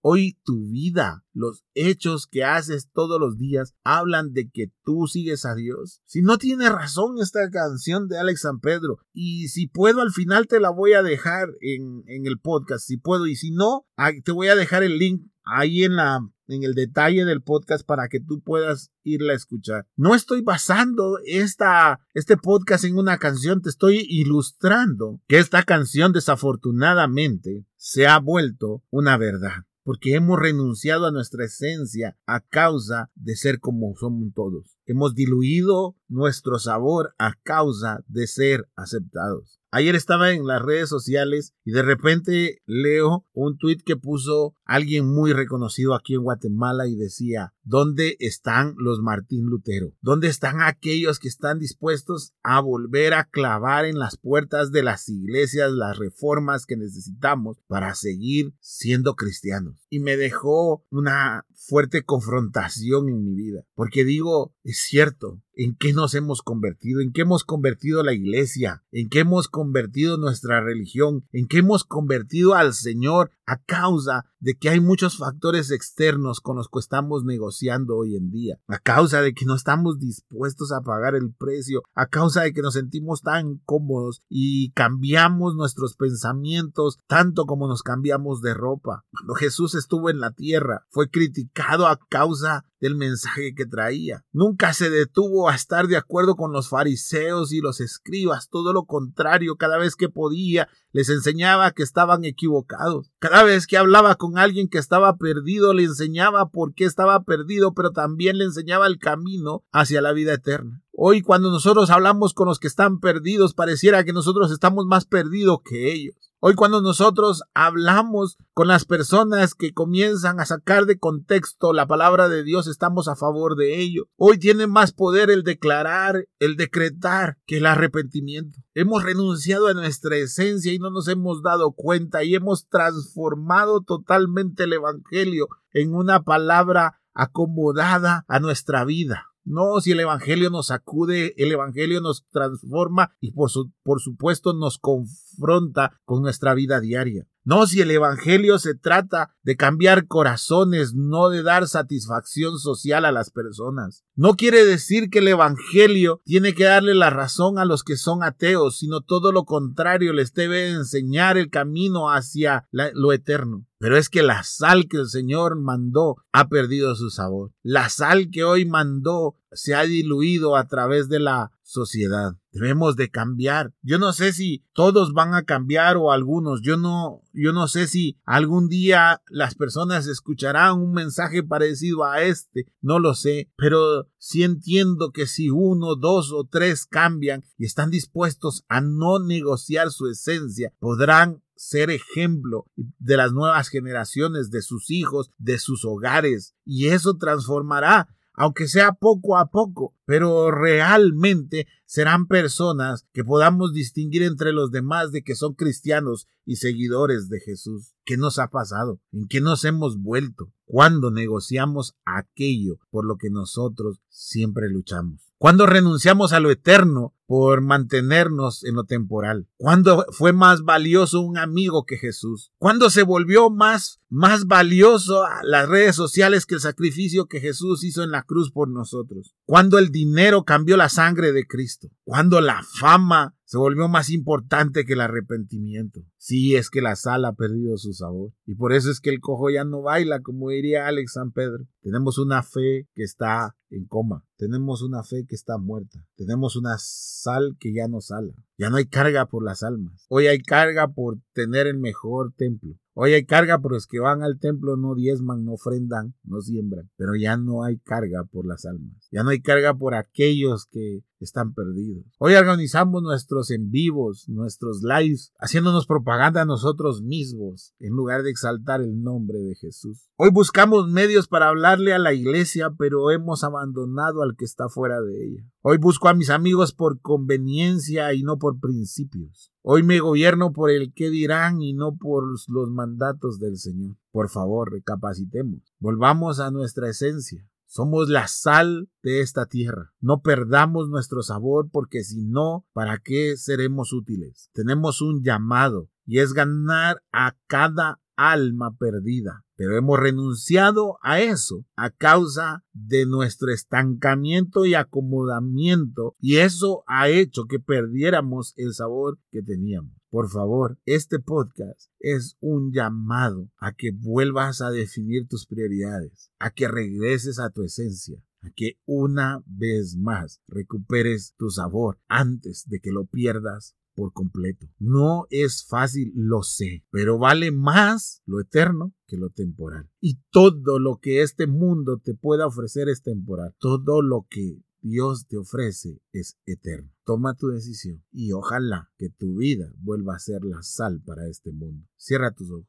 hoy 0.00 0.38
tu 0.44 0.70
vida, 0.70 1.24
los 1.34 1.62
hechos 1.74 2.26
que 2.26 2.42
haces 2.42 2.88
todos 2.90 3.20
los 3.20 3.36
días, 3.36 3.74
hablan 3.84 4.32
de 4.32 4.48
que 4.48 4.72
tú 4.82 5.06
sigues 5.06 5.44
a 5.44 5.54
Dios. 5.54 6.00
Si 6.06 6.22
no 6.22 6.38
tiene 6.38 6.70
razón 6.70 7.09
esta 7.18 7.50
canción 7.50 8.08
de 8.08 8.18
Alex 8.18 8.42
San 8.42 8.60
Pedro. 8.60 8.98
Y 9.12 9.48
si 9.48 9.66
puedo, 9.66 10.00
al 10.00 10.12
final 10.12 10.46
te 10.46 10.60
la 10.60 10.70
voy 10.70 10.92
a 10.92 11.02
dejar 11.02 11.48
en, 11.60 12.04
en 12.06 12.26
el 12.26 12.38
podcast. 12.38 12.86
Si 12.86 12.96
puedo. 12.96 13.26
Y 13.26 13.36
si 13.36 13.50
no, 13.50 13.86
te 14.24 14.32
voy 14.32 14.48
a 14.48 14.56
dejar 14.56 14.82
el 14.82 14.98
link 14.98 15.26
ahí 15.44 15.84
en 15.84 15.96
la 15.96 16.20
en 16.54 16.64
el 16.64 16.74
detalle 16.74 17.24
del 17.24 17.42
podcast 17.42 17.86
para 17.86 18.08
que 18.08 18.20
tú 18.20 18.42
puedas 18.42 18.90
irla 19.04 19.32
a 19.32 19.36
escuchar. 19.36 19.86
No 19.96 20.14
estoy 20.14 20.42
basando 20.42 21.18
esta, 21.24 22.00
este 22.12 22.36
podcast 22.36 22.84
en 22.84 22.98
una 22.98 23.18
canción, 23.18 23.62
te 23.62 23.70
estoy 23.70 24.04
ilustrando 24.08 25.20
que 25.28 25.38
esta 25.38 25.62
canción 25.62 26.12
desafortunadamente 26.12 27.66
se 27.76 28.06
ha 28.06 28.18
vuelto 28.18 28.82
una 28.90 29.16
verdad 29.16 29.64
porque 29.82 30.14
hemos 30.14 30.38
renunciado 30.38 31.06
a 31.06 31.10
nuestra 31.10 31.46
esencia 31.46 32.16
a 32.26 32.40
causa 32.40 33.10
de 33.14 33.34
ser 33.34 33.60
como 33.60 33.94
somos 33.96 34.32
todos. 34.34 34.76
Hemos 34.90 35.14
diluido 35.14 35.94
nuestro 36.08 36.58
sabor 36.58 37.14
a 37.16 37.34
causa 37.44 38.02
de 38.08 38.26
ser 38.26 38.68
aceptados. 38.74 39.60
Ayer 39.72 39.94
estaba 39.94 40.32
en 40.32 40.48
las 40.48 40.60
redes 40.60 40.88
sociales 40.88 41.54
y 41.64 41.70
de 41.70 41.82
repente 41.82 42.60
leo 42.66 43.24
un 43.32 43.56
tuit 43.56 43.82
que 43.84 43.96
puso 43.96 44.54
alguien 44.64 45.06
muy 45.06 45.32
reconocido 45.32 45.94
aquí 45.94 46.14
en 46.14 46.24
Guatemala 46.24 46.88
y 46.88 46.96
decía, 46.96 47.54
¿dónde 47.62 48.16
están 48.18 48.74
los 48.78 48.98
Martín 48.98 49.46
Lutero? 49.46 49.94
¿Dónde 50.00 50.26
están 50.26 50.60
aquellos 50.60 51.20
que 51.20 51.28
están 51.28 51.60
dispuestos 51.60 52.32
a 52.42 52.60
volver 52.60 53.14
a 53.14 53.28
clavar 53.30 53.84
en 53.84 54.00
las 54.00 54.16
puertas 54.16 54.72
de 54.72 54.82
las 54.82 55.08
iglesias 55.08 55.70
las 55.70 55.96
reformas 55.98 56.66
que 56.66 56.76
necesitamos 56.76 57.58
para 57.68 57.94
seguir 57.94 58.52
siendo 58.58 59.14
cristianos? 59.14 59.76
Y 59.88 60.00
me 60.00 60.16
dejó 60.16 60.84
una 60.90 61.46
fuerte 61.54 62.02
confrontación 62.02 63.08
en 63.08 63.22
mi 63.22 63.34
vida, 63.36 63.64
porque 63.74 64.04
digo, 64.04 64.52
es 64.64 64.79
cierto, 64.82 65.40
¿en 65.60 65.76
qué 65.76 65.92
nos 65.92 66.14
hemos 66.14 66.40
convertido? 66.40 67.02
¿En 67.02 67.12
qué 67.12 67.20
hemos 67.20 67.44
convertido 67.44 68.02
la 68.02 68.14
iglesia? 68.14 68.82
¿En 68.92 69.10
qué 69.10 69.20
hemos 69.20 69.46
convertido 69.46 70.16
nuestra 70.16 70.62
religión? 70.62 71.26
¿En 71.32 71.48
qué 71.48 71.58
hemos 71.58 71.84
convertido 71.84 72.54
al 72.54 72.72
Señor 72.72 73.30
a 73.44 73.58
causa 73.58 74.24
de 74.38 74.54
que 74.54 74.70
hay 74.70 74.80
muchos 74.80 75.18
factores 75.18 75.70
externos 75.70 76.40
con 76.40 76.56
los 76.56 76.68
que 76.68 76.78
estamos 76.78 77.24
negociando 77.24 77.96
hoy 77.96 78.16
en 78.16 78.30
día, 78.30 78.58
a 78.68 78.78
causa 78.78 79.20
de 79.20 79.34
que 79.34 79.44
no 79.44 79.54
estamos 79.54 79.98
dispuestos 79.98 80.72
a 80.72 80.80
pagar 80.80 81.14
el 81.14 81.34
precio, 81.34 81.82
a 81.94 82.06
causa 82.06 82.42
de 82.42 82.52
que 82.52 82.62
nos 82.62 82.74
sentimos 82.74 83.20
tan 83.20 83.58
cómodos 83.66 84.22
y 84.28 84.70
cambiamos 84.70 85.56
nuestros 85.56 85.94
pensamientos 85.94 86.98
tanto 87.06 87.44
como 87.44 87.68
nos 87.68 87.82
cambiamos 87.82 88.40
de 88.40 88.54
ropa. 88.54 89.04
Cuando 89.10 89.34
Jesús 89.34 89.74
estuvo 89.74 90.08
en 90.08 90.20
la 90.20 90.30
tierra, 90.30 90.86
fue 90.88 91.10
criticado 91.10 91.86
a 91.86 91.98
causa 92.08 92.64
del 92.80 92.96
mensaje 92.96 93.54
que 93.54 93.66
traía. 93.66 94.24
Nunca 94.32 94.72
se 94.72 94.88
detuvo 94.88 95.49
a 95.50 95.54
estar 95.54 95.86
de 95.86 95.96
acuerdo 95.96 96.36
con 96.36 96.52
los 96.52 96.68
fariseos 96.68 97.52
y 97.52 97.60
los 97.60 97.80
escribas, 97.80 98.48
todo 98.48 98.72
lo 98.72 98.84
contrario, 98.84 99.56
cada 99.56 99.78
vez 99.78 99.96
que 99.96 100.08
podía 100.08 100.68
les 100.92 101.08
enseñaba 101.08 101.70
que 101.72 101.82
estaban 101.82 102.24
equivocados. 102.24 103.10
Cada 103.18 103.42
vez 103.42 103.66
que 103.66 103.76
hablaba 103.76 104.16
con 104.16 104.38
alguien 104.38 104.68
que 104.68 104.78
estaba 104.78 105.16
perdido, 105.16 105.72
le 105.74 105.84
enseñaba 105.84 106.50
por 106.50 106.74
qué 106.74 106.84
estaba 106.84 107.22
perdido, 107.24 107.74
pero 107.74 107.90
también 107.92 108.38
le 108.38 108.44
enseñaba 108.44 108.86
el 108.86 108.98
camino 108.98 109.64
hacia 109.72 110.02
la 110.02 110.12
vida 110.12 110.34
eterna. 110.34 110.82
Hoy 110.92 111.22
cuando 111.22 111.50
nosotros 111.50 111.90
hablamos 111.90 112.34
con 112.34 112.46
los 112.48 112.58
que 112.58 112.68
están 112.68 113.00
perdidos, 113.00 113.54
pareciera 113.54 114.04
que 114.04 114.12
nosotros 114.12 114.50
estamos 114.50 114.86
más 114.86 115.04
perdidos 115.04 115.58
que 115.64 115.92
ellos. 115.92 116.29
Hoy 116.42 116.54
cuando 116.54 116.80
nosotros 116.80 117.42
hablamos 117.52 118.38
con 118.54 118.66
las 118.66 118.86
personas 118.86 119.54
que 119.54 119.74
comienzan 119.74 120.40
a 120.40 120.46
sacar 120.46 120.86
de 120.86 120.98
contexto 120.98 121.74
la 121.74 121.86
palabra 121.86 122.30
de 122.30 122.44
Dios, 122.44 122.66
estamos 122.66 123.08
a 123.08 123.14
favor 123.14 123.56
de 123.56 123.78
ello. 123.78 124.08
Hoy 124.16 124.38
tiene 124.38 124.66
más 124.66 124.92
poder 124.92 125.28
el 125.28 125.42
declarar, 125.42 126.28
el 126.38 126.56
decretar 126.56 127.36
que 127.44 127.58
el 127.58 127.66
arrepentimiento. 127.66 128.58
Hemos 128.72 129.02
renunciado 129.02 129.66
a 129.66 129.74
nuestra 129.74 130.16
esencia 130.16 130.72
y 130.72 130.78
no 130.78 130.90
nos 130.90 131.08
hemos 131.08 131.42
dado 131.42 131.72
cuenta 131.72 132.24
y 132.24 132.34
hemos 132.34 132.66
transformado 132.68 133.82
totalmente 133.82 134.64
el 134.64 134.72
Evangelio 134.72 135.46
en 135.74 135.94
una 135.94 136.22
palabra 136.22 137.02
acomodada 137.12 138.24
a 138.28 138.40
nuestra 138.40 138.86
vida. 138.86 139.29
No, 139.44 139.80
si 139.80 139.92
el 139.92 140.00
Evangelio 140.00 140.50
nos 140.50 140.66
sacude, 140.68 141.34
el 141.36 141.50
Evangelio 141.52 142.00
nos 142.00 142.26
transforma 142.28 143.16
y 143.20 143.32
por, 143.32 143.50
por 143.82 144.00
supuesto 144.00 144.52
nos 144.52 144.78
confronta 144.78 146.00
con 146.04 146.22
nuestra 146.22 146.54
vida 146.54 146.80
diaria. 146.80 147.26
No, 147.42 147.66
si 147.66 147.80
el 147.80 147.90
Evangelio 147.90 148.58
se 148.58 148.74
trata 148.74 149.34
de 149.42 149.56
cambiar 149.56 150.06
corazones, 150.06 150.94
no 150.94 151.30
de 151.30 151.42
dar 151.42 151.68
satisfacción 151.68 152.58
social 152.58 153.04
a 153.04 153.12
las 153.12 153.30
personas. 153.30 154.04
No 154.14 154.34
quiere 154.34 154.64
decir 154.66 155.08
que 155.08 155.20
el 155.20 155.28
Evangelio 155.28 156.20
tiene 156.24 156.54
que 156.54 156.64
darle 156.64 156.94
la 156.94 157.08
razón 157.08 157.58
a 157.58 157.64
los 157.64 157.82
que 157.82 157.96
son 157.96 158.22
ateos, 158.22 158.78
sino 158.78 159.00
todo 159.00 159.32
lo 159.32 159.44
contrario, 159.44 160.12
les 160.12 160.34
debe 160.34 160.70
enseñar 160.70 161.38
el 161.38 161.48
camino 161.48 162.10
hacia 162.10 162.68
lo 162.70 163.12
eterno. 163.12 163.66
Pero 163.78 163.96
es 163.96 164.10
que 164.10 164.22
la 164.22 164.42
sal 164.42 164.88
que 164.88 164.98
el 164.98 165.08
Señor 165.08 165.56
mandó 165.56 166.16
ha 166.32 166.48
perdido 166.50 166.94
su 166.94 167.08
sabor. 167.08 167.52
La 167.62 167.88
sal 167.88 168.28
que 168.30 168.44
hoy 168.44 168.66
mandó 168.66 169.36
se 169.52 169.74
ha 169.74 169.84
diluido 169.84 170.56
a 170.56 170.68
través 170.68 171.08
de 171.08 171.20
la 171.20 171.52
sociedad. 171.62 172.34
Debemos 172.52 172.96
de 172.96 173.10
cambiar. 173.10 173.72
Yo 173.82 173.98
no 173.98 174.12
sé 174.12 174.32
si 174.32 174.64
todos 174.72 175.12
van 175.12 175.34
a 175.34 175.44
cambiar 175.44 175.96
o 175.96 176.10
algunos. 176.10 176.62
Yo 176.62 176.76
no, 176.76 177.22
yo 177.32 177.52
no 177.52 177.68
sé 177.68 177.86
si 177.86 178.18
algún 178.24 178.68
día 178.68 179.22
las 179.28 179.54
personas 179.54 180.06
escucharán 180.06 180.78
un 180.78 180.92
mensaje 180.92 181.42
parecido 181.42 182.04
a 182.04 182.22
este. 182.22 182.66
No 182.80 182.98
lo 182.98 183.14
sé. 183.14 183.50
Pero 183.56 184.08
sí 184.18 184.42
entiendo 184.42 185.12
que 185.12 185.26
si 185.26 185.50
uno, 185.50 185.94
dos 185.94 186.32
o 186.32 186.44
tres 186.44 186.86
cambian 186.86 187.44
y 187.56 187.66
están 187.66 187.90
dispuestos 187.90 188.64
a 188.68 188.80
no 188.80 189.20
negociar 189.20 189.90
su 189.90 190.08
esencia, 190.08 190.72
podrán 190.80 191.42
ser 191.60 191.90
ejemplo 191.90 192.64
de 192.74 193.18
las 193.18 193.32
nuevas 193.32 193.68
generaciones, 193.68 194.50
de 194.50 194.62
sus 194.62 194.90
hijos, 194.90 195.30
de 195.36 195.58
sus 195.58 195.84
hogares. 195.84 196.54
Y 196.64 196.88
eso 196.88 197.18
transformará 197.18 198.08
aunque 198.40 198.68
sea 198.68 198.92
poco 198.92 199.36
a 199.36 199.50
poco, 199.50 199.94
pero 200.06 200.50
realmente 200.50 201.66
serán 201.84 202.26
personas 202.26 203.04
que 203.12 203.22
podamos 203.22 203.74
distinguir 203.74 204.22
entre 204.22 204.54
los 204.54 204.70
demás 204.70 205.12
de 205.12 205.22
que 205.22 205.34
son 205.34 205.52
cristianos 205.52 206.26
y 206.50 206.56
seguidores 206.56 207.28
de 207.28 207.38
Jesús. 207.38 207.94
¿Qué 208.04 208.16
nos 208.16 208.40
ha 208.40 208.48
pasado? 208.48 209.00
¿En 209.12 209.28
qué 209.28 209.40
nos 209.40 209.64
hemos 209.64 210.02
vuelto? 210.02 210.52
Cuando 210.64 211.12
negociamos 211.12 211.94
aquello 212.04 212.80
por 212.90 213.06
lo 213.06 213.18
que 213.18 213.30
nosotros 213.30 214.00
siempre 214.08 214.68
luchamos. 214.68 215.30
Cuando 215.38 215.64
renunciamos 215.64 216.32
a 216.32 216.40
lo 216.40 216.50
eterno 216.50 217.14
por 217.26 217.60
mantenernos 217.60 218.64
en 218.64 218.74
lo 218.74 218.82
temporal. 218.82 219.46
Cuando 219.58 220.04
fue 220.10 220.32
más 220.32 220.62
valioso 220.62 221.20
un 221.20 221.38
amigo 221.38 221.86
que 221.86 221.98
Jesús. 221.98 222.50
Cuando 222.58 222.90
se 222.90 223.04
volvió 223.04 223.48
más, 223.48 224.00
más 224.08 224.46
valioso 224.46 225.22
las 225.44 225.68
redes 225.68 225.94
sociales 225.94 226.46
que 226.46 226.56
el 226.56 226.60
sacrificio 226.60 227.26
que 227.26 227.38
Jesús 227.38 227.84
hizo 227.84 228.02
en 228.02 228.10
la 228.10 228.24
cruz 228.24 228.50
por 228.50 228.68
nosotros. 228.68 229.36
Cuando 229.44 229.78
el 229.78 229.92
dinero 229.92 230.44
cambió 230.44 230.76
la 230.76 230.88
sangre 230.88 231.30
de 231.30 231.46
Cristo. 231.46 231.90
Cuando 232.02 232.40
la 232.40 232.64
fama 232.64 233.36
se 233.50 233.58
volvió 233.58 233.88
más 233.88 234.10
importante 234.10 234.84
que 234.84 234.92
el 234.92 235.00
arrepentimiento. 235.00 236.02
Sí, 236.18 236.54
es 236.54 236.70
que 236.70 236.80
la 236.80 236.94
sal 236.94 237.24
ha 237.24 237.32
perdido 237.32 237.76
su 237.78 237.92
sabor. 237.92 238.32
Y 238.46 238.54
por 238.54 238.72
eso 238.72 238.92
es 238.92 239.00
que 239.00 239.10
el 239.10 239.18
cojo 239.18 239.50
ya 239.50 239.64
no 239.64 239.82
baila, 239.82 240.20
como 240.20 240.50
diría 240.50 240.86
Alex 240.86 241.14
San 241.14 241.32
Pedro. 241.32 241.66
Tenemos 241.82 242.18
una 242.18 242.44
fe 242.44 242.86
que 242.94 243.02
está 243.02 243.56
en 243.68 243.86
coma. 243.86 244.24
Tenemos 244.36 244.82
una 244.82 245.02
fe 245.02 245.26
que 245.26 245.34
está 245.34 245.58
muerta. 245.58 245.98
Tenemos 246.14 246.54
una 246.54 246.76
sal 246.78 247.56
que 247.58 247.74
ya 247.74 247.88
no 247.88 248.00
sala. 248.00 248.34
Ya 248.56 248.70
no 248.70 248.76
hay 248.76 248.86
carga 248.86 249.26
por 249.26 249.44
las 249.44 249.64
almas. 249.64 250.06
Hoy 250.08 250.28
hay 250.28 250.40
carga 250.42 250.86
por 250.86 251.18
tener 251.32 251.66
el 251.66 251.78
mejor 251.78 252.32
templo. 252.36 252.76
Hoy 252.94 253.14
hay 253.14 253.24
carga 253.24 253.58
por 253.58 253.72
los 253.72 253.88
que 253.88 253.98
van 253.98 254.22
al 254.22 254.38
templo, 254.38 254.76
no 254.76 254.94
diezman, 254.94 255.44
no 255.44 255.54
ofrendan, 255.54 256.14
no 256.22 256.40
siembran. 256.40 256.88
Pero 256.96 257.16
ya 257.16 257.36
no 257.36 257.64
hay 257.64 257.78
carga 257.78 258.22
por 258.30 258.46
las 258.46 258.64
almas. 258.64 259.08
Ya 259.10 259.24
no 259.24 259.30
hay 259.30 259.40
carga 259.40 259.74
por 259.74 259.96
aquellos 259.96 260.66
que 260.66 261.00
están 261.24 261.54
perdidos. 261.54 262.04
Hoy 262.18 262.34
organizamos 262.34 263.02
nuestros 263.02 263.50
en 263.50 263.70
vivos, 263.70 264.28
nuestros 264.28 264.82
lives, 264.82 265.32
haciéndonos 265.38 265.86
propaganda 265.86 266.42
a 266.42 266.46
nosotros 266.46 267.02
mismos, 267.02 267.74
en 267.78 267.92
lugar 267.92 268.22
de 268.22 268.30
exaltar 268.30 268.80
el 268.80 269.02
nombre 269.02 269.38
de 269.38 269.54
Jesús. 269.54 270.08
Hoy 270.16 270.30
buscamos 270.30 270.88
medios 270.88 271.28
para 271.28 271.48
hablarle 271.48 271.92
a 271.92 271.98
la 271.98 272.12
iglesia, 272.12 272.74
pero 272.78 273.10
hemos 273.10 273.44
abandonado 273.44 274.22
al 274.22 274.36
que 274.36 274.44
está 274.44 274.68
fuera 274.68 275.00
de 275.00 275.24
ella. 275.24 275.44
Hoy 275.62 275.78
busco 275.78 276.08
a 276.08 276.14
mis 276.14 276.30
amigos 276.30 276.72
por 276.72 277.00
conveniencia 277.00 278.12
y 278.14 278.22
no 278.22 278.38
por 278.38 278.60
principios. 278.60 279.52
Hoy 279.62 279.82
me 279.82 280.00
gobierno 280.00 280.52
por 280.52 280.70
el 280.70 280.94
qué 280.94 281.10
dirán 281.10 281.60
y 281.60 281.74
no 281.74 281.96
por 281.96 282.24
los 282.48 282.70
mandatos 282.70 283.38
del 283.38 283.58
Señor. 283.58 283.96
Por 284.10 284.30
favor, 284.30 284.72
recapacitemos. 284.72 285.60
Volvamos 285.78 286.40
a 286.40 286.50
nuestra 286.50 286.88
esencia. 286.88 287.46
Somos 287.72 288.08
la 288.08 288.26
sal 288.26 288.90
de 289.00 289.20
esta 289.20 289.46
tierra. 289.46 289.92
No 290.00 290.22
perdamos 290.22 290.88
nuestro 290.88 291.22
sabor 291.22 291.68
porque 291.70 292.02
si 292.02 292.24
no, 292.24 292.66
¿para 292.72 292.98
qué 292.98 293.36
seremos 293.36 293.92
útiles? 293.92 294.50
Tenemos 294.52 295.00
un 295.00 295.22
llamado 295.22 295.88
y 296.04 296.18
es 296.18 296.32
ganar 296.32 297.04
a 297.12 297.36
cada 297.46 298.00
alma 298.16 298.76
perdida. 298.76 299.44
Pero 299.60 299.76
hemos 299.76 300.00
renunciado 300.00 300.96
a 301.02 301.20
eso 301.20 301.66
a 301.76 301.90
causa 301.90 302.64
de 302.72 303.04
nuestro 303.04 303.52
estancamiento 303.52 304.64
y 304.64 304.72
acomodamiento 304.72 306.16
y 306.18 306.38
eso 306.38 306.82
ha 306.86 307.10
hecho 307.10 307.44
que 307.44 307.58
perdiéramos 307.58 308.54
el 308.56 308.72
sabor 308.72 309.18
que 309.30 309.42
teníamos. 309.42 309.92
Por 310.08 310.30
favor, 310.30 310.78
este 310.86 311.18
podcast 311.18 311.90
es 311.98 312.38
un 312.40 312.72
llamado 312.72 313.50
a 313.58 313.74
que 313.74 313.90
vuelvas 313.92 314.62
a 314.62 314.70
definir 314.70 315.28
tus 315.28 315.46
prioridades, 315.46 316.32
a 316.38 316.52
que 316.52 316.66
regreses 316.66 317.38
a 317.38 317.50
tu 317.50 317.62
esencia, 317.62 318.24
a 318.40 318.48
que 318.56 318.78
una 318.86 319.42
vez 319.44 319.94
más 319.94 320.40
recuperes 320.48 321.34
tu 321.36 321.50
sabor 321.50 321.98
antes 322.08 322.66
de 322.66 322.80
que 322.80 322.92
lo 322.92 323.04
pierdas 323.04 323.76
completo. 324.08 324.66
No 324.78 325.26
es 325.30 325.66
fácil, 325.66 326.12
lo 326.14 326.42
sé, 326.42 326.84
pero 326.90 327.18
vale 327.18 327.52
más 327.52 328.22
lo 328.24 328.40
eterno 328.40 328.94
que 329.06 329.16
lo 329.16 329.30
temporal. 329.30 329.90
Y 330.00 330.20
todo 330.30 330.78
lo 330.78 330.98
que 331.00 331.22
este 331.22 331.46
mundo 331.46 331.98
te 331.98 332.14
pueda 332.14 332.46
ofrecer 332.46 332.88
es 332.88 333.02
temporal. 333.02 333.54
Todo 333.58 334.02
lo 334.02 334.26
que 334.28 334.62
Dios 334.80 335.26
te 335.26 335.36
ofrece 335.36 336.00
es 336.12 336.38
eterno. 336.46 336.90
Toma 337.04 337.34
tu 337.34 337.48
decisión 337.48 338.02
y 338.10 338.32
ojalá 338.32 338.90
que 338.96 339.10
tu 339.10 339.36
vida 339.36 339.70
vuelva 339.78 340.16
a 340.16 340.18
ser 340.18 340.44
la 340.44 340.62
sal 340.62 341.02
para 341.04 341.28
este 341.28 341.52
mundo. 341.52 341.86
Cierra 341.96 342.34
tus 342.34 342.50
ojos. 342.50 342.66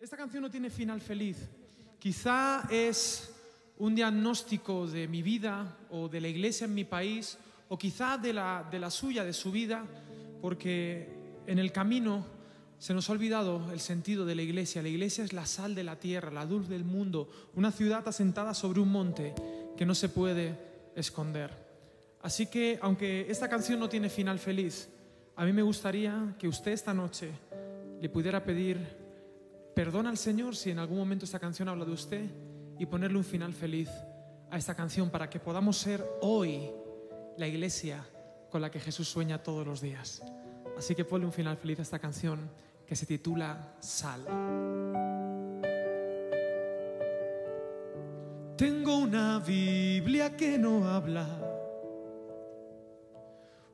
Esta 0.00 0.16
canción 0.16 0.42
no 0.42 0.50
tiene 0.50 0.70
final 0.70 1.00
feliz. 1.00 1.36
Quizá 1.98 2.66
es 2.70 3.32
un 3.78 3.94
diagnóstico 3.94 4.86
de 4.86 5.08
mi 5.08 5.22
vida 5.22 5.76
o 5.90 6.08
de 6.08 6.20
la 6.20 6.28
iglesia 6.28 6.66
en 6.66 6.74
mi 6.74 6.84
país 6.84 7.38
o 7.68 7.78
quizá 7.78 8.18
de 8.18 8.32
la, 8.32 8.66
de 8.70 8.78
la 8.78 8.90
suya, 8.90 9.24
de 9.24 9.32
su 9.32 9.50
vida, 9.50 9.84
porque 10.40 11.08
en 11.46 11.58
el 11.58 11.72
camino 11.72 12.24
se 12.78 12.94
nos 12.94 13.08
ha 13.08 13.12
olvidado 13.12 13.72
el 13.72 13.80
sentido 13.80 14.26
de 14.26 14.34
la 14.34 14.42
iglesia. 14.42 14.82
La 14.82 14.88
iglesia 14.88 15.24
es 15.24 15.32
la 15.32 15.46
sal 15.46 15.74
de 15.74 15.84
la 15.84 15.98
tierra, 15.98 16.30
la 16.30 16.44
luz 16.44 16.68
del 16.68 16.84
mundo, 16.84 17.28
una 17.54 17.72
ciudad 17.72 18.06
asentada 18.06 18.54
sobre 18.54 18.80
un 18.80 18.90
monte 18.90 19.34
que 19.76 19.86
no 19.86 19.94
se 19.94 20.08
puede 20.08 20.58
esconder. 20.94 21.50
Así 22.22 22.46
que, 22.46 22.78
aunque 22.82 23.26
esta 23.30 23.48
canción 23.48 23.80
no 23.80 23.88
tiene 23.88 24.08
final 24.08 24.38
feliz, 24.38 24.88
a 25.36 25.44
mí 25.44 25.52
me 25.52 25.62
gustaría 25.62 26.34
que 26.38 26.48
usted 26.48 26.72
esta 26.72 26.92
noche 26.92 27.30
le 28.00 28.08
pudiera 28.08 28.42
pedir 28.44 28.78
perdón 29.74 30.06
al 30.06 30.16
Señor 30.16 30.56
si 30.56 30.70
en 30.70 30.78
algún 30.78 30.98
momento 30.98 31.24
esta 31.24 31.38
canción 31.38 31.68
habla 31.68 31.84
de 31.84 31.92
usted 31.92 32.24
y 32.78 32.86
ponerle 32.86 33.18
un 33.18 33.24
final 33.24 33.52
feliz 33.52 33.90
a 34.50 34.56
esta 34.56 34.74
canción 34.74 35.10
para 35.10 35.28
que 35.28 35.38
podamos 35.38 35.76
ser 35.76 36.04
hoy 36.22 36.70
la 37.36 37.46
iglesia 37.46 38.04
con 38.50 38.62
la 38.62 38.70
que 38.70 38.80
Jesús 38.80 39.08
sueña 39.08 39.42
todos 39.42 39.66
los 39.66 39.80
días. 39.80 40.22
Así 40.76 40.94
que 40.94 41.04
ponle 41.04 41.26
un 41.26 41.32
final 41.32 41.56
feliz 41.56 41.78
a 41.78 41.82
esta 41.82 41.98
canción 41.98 42.50
que 42.86 42.96
se 42.96 43.06
titula 43.06 43.74
Sal. 43.80 44.22
Tengo 48.56 48.96
una 48.96 49.38
Biblia 49.38 50.34
que 50.34 50.56
no 50.56 50.88
habla, 50.88 51.26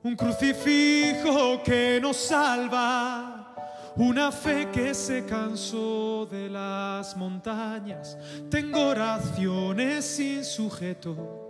un 0.02 0.16
crucifijo 0.16 1.62
que 1.62 2.00
nos 2.02 2.16
salva, 2.16 3.54
una 3.96 4.32
fe 4.32 4.68
que 4.72 4.92
se 4.94 5.24
cansó 5.24 6.26
de 6.26 6.48
las 6.48 7.16
montañas. 7.16 8.18
Tengo 8.50 8.88
oraciones 8.88 10.04
sin 10.04 10.44
sujeto 10.44 11.41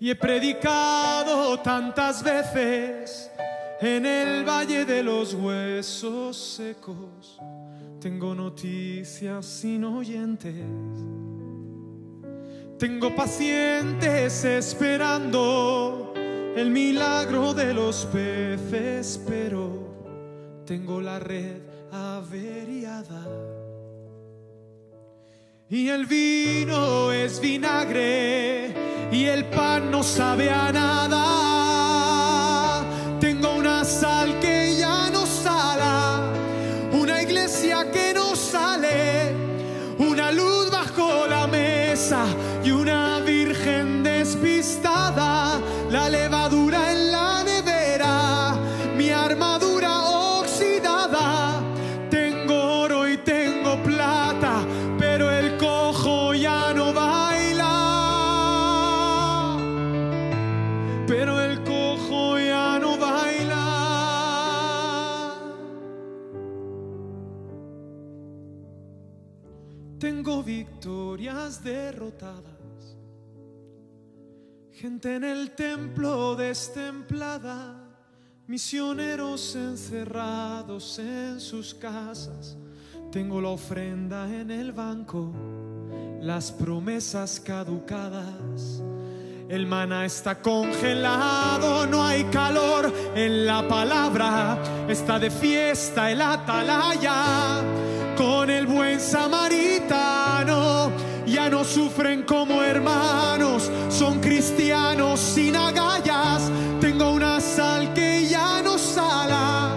y 0.00 0.10
he 0.10 0.16
predicado 0.16 1.58
tantas 1.60 2.22
veces 2.22 3.30
en 3.80 4.06
el 4.06 4.44
valle 4.44 4.84
de 4.84 5.02
los 5.02 5.34
huesos 5.34 6.36
secos. 6.36 7.38
Tengo 8.00 8.34
noticias 8.34 9.46
sin 9.46 9.84
oyentes 9.84 10.54
tengo 12.78 13.14
pacientes 13.14 14.44
esperando 14.44 16.12
el 16.56 16.70
milagro 16.70 17.54
de 17.54 17.72
los 17.72 18.04
peces, 18.06 19.20
pero 19.26 20.64
tengo 20.66 21.00
la 21.00 21.18
red 21.18 21.62
averiada. 21.92 23.26
Y 25.70 25.88
el 25.88 26.04
vino 26.06 27.12
es 27.12 27.40
vinagre 27.40 28.74
y 29.14 29.26
el 29.26 29.44
pan 29.44 29.90
no 29.92 30.02
sabe 30.02 30.50
a 30.50 30.72
nada. 30.72 31.22
Tengo 33.20 33.54
una 33.54 33.84
sal 33.84 34.40
que 34.40 34.76
ya 34.76 35.08
no 35.10 35.24
sala, 35.24 36.32
una 36.92 37.22
iglesia 37.22 37.90
que 37.92 38.12
no 38.12 38.34
sale, 38.34 39.32
una 39.98 40.32
luz 40.32 40.68
bajo 40.70 41.28
la 41.28 41.46
mesa 41.46 42.26
y 42.64 42.72
una 42.72 43.20
virgen 43.20 44.02
despistada, 44.02 45.43
Gente 74.84 75.16
en 75.16 75.24
el 75.24 75.52
templo 75.52 76.36
destemplada, 76.36 77.74
misioneros 78.46 79.56
encerrados 79.56 80.98
en 80.98 81.40
sus 81.40 81.72
casas. 81.72 82.58
Tengo 83.10 83.40
la 83.40 83.48
ofrenda 83.48 84.28
en 84.28 84.50
el 84.50 84.72
banco, 84.72 85.32
las 86.20 86.52
promesas 86.52 87.40
caducadas. 87.40 88.82
El 89.48 89.66
maná 89.66 90.04
está 90.04 90.42
congelado, 90.42 91.86
no 91.86 92.04
hay 92.04 92.24
calor 92.24 92.92
en 93.14 93.46
la 93.46 93.66
palabra. 93.66 94.58
Está 94.86 95.18
de 95.18 95.30
fiesta 95.30 96.10
el 96.10 96.20
atalaya 96.20 97.62
con 98.18 98.50
el 98.50 98.66
buen 98.66 99.00
samaritano. 99.00 100.03
No 101.54 101.62
sufren 101.62 102.24
como 102.24 102.64
hermanos, 102.64 103.70
son 103.88 104.20
cristianos 104.20 105.20
sin 105.20 105.54
agallas. 105.54 106.50
Tengo 106.80 107.12
una 107.12 107.40
sal 107.40 107.94
que 107.94 108.26
ya 108.28 108.60
no 108.60 108.76
sala, 108.76 109.76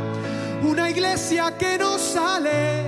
una 0.64 0.90
iglesia 0.90 1.56
que 1.56 1.78
no 1.78 2.00
sale, 2.00 2.82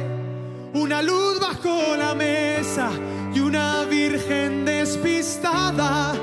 una 0.73 1.03
luz 1.03 1.39
bajo 1.39 1.95
la 1.97 2.15
mesa 2.15 2.89
y 3.31 3.39
una 3.41 3.83
virgen 3.83 4.65
despistada. 4.65 6.15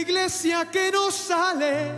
Iglesia 0.00 0.68
que 0.70 0.90
no 0.90 1.10
sale, 1.10 1.90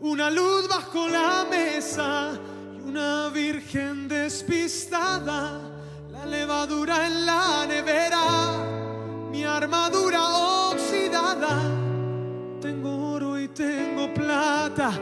una 0.00 0.30
luz 0.30 0.68
bajo 0.68 1.08
la 1.08 1.44
mesa 1.50 2.32
y 2.76 2.88
una 2.88 3.28
virgen 3.28 4.08
despistada. 4.08 5.60
La 6.10 6.26
levadura 6.26 7.06
en 7.06 7.26
la 7.26 7.66
nevera, 7.66 8.22
mi 9.30 9.44
armadura 9.44 10.68
oxidada. 10.70 11.60
Tengo 12.60 13.12
oro 13.14 13.38
y 13.38 13.48
tengo 13.48 14.12
plata, 14.14 14.92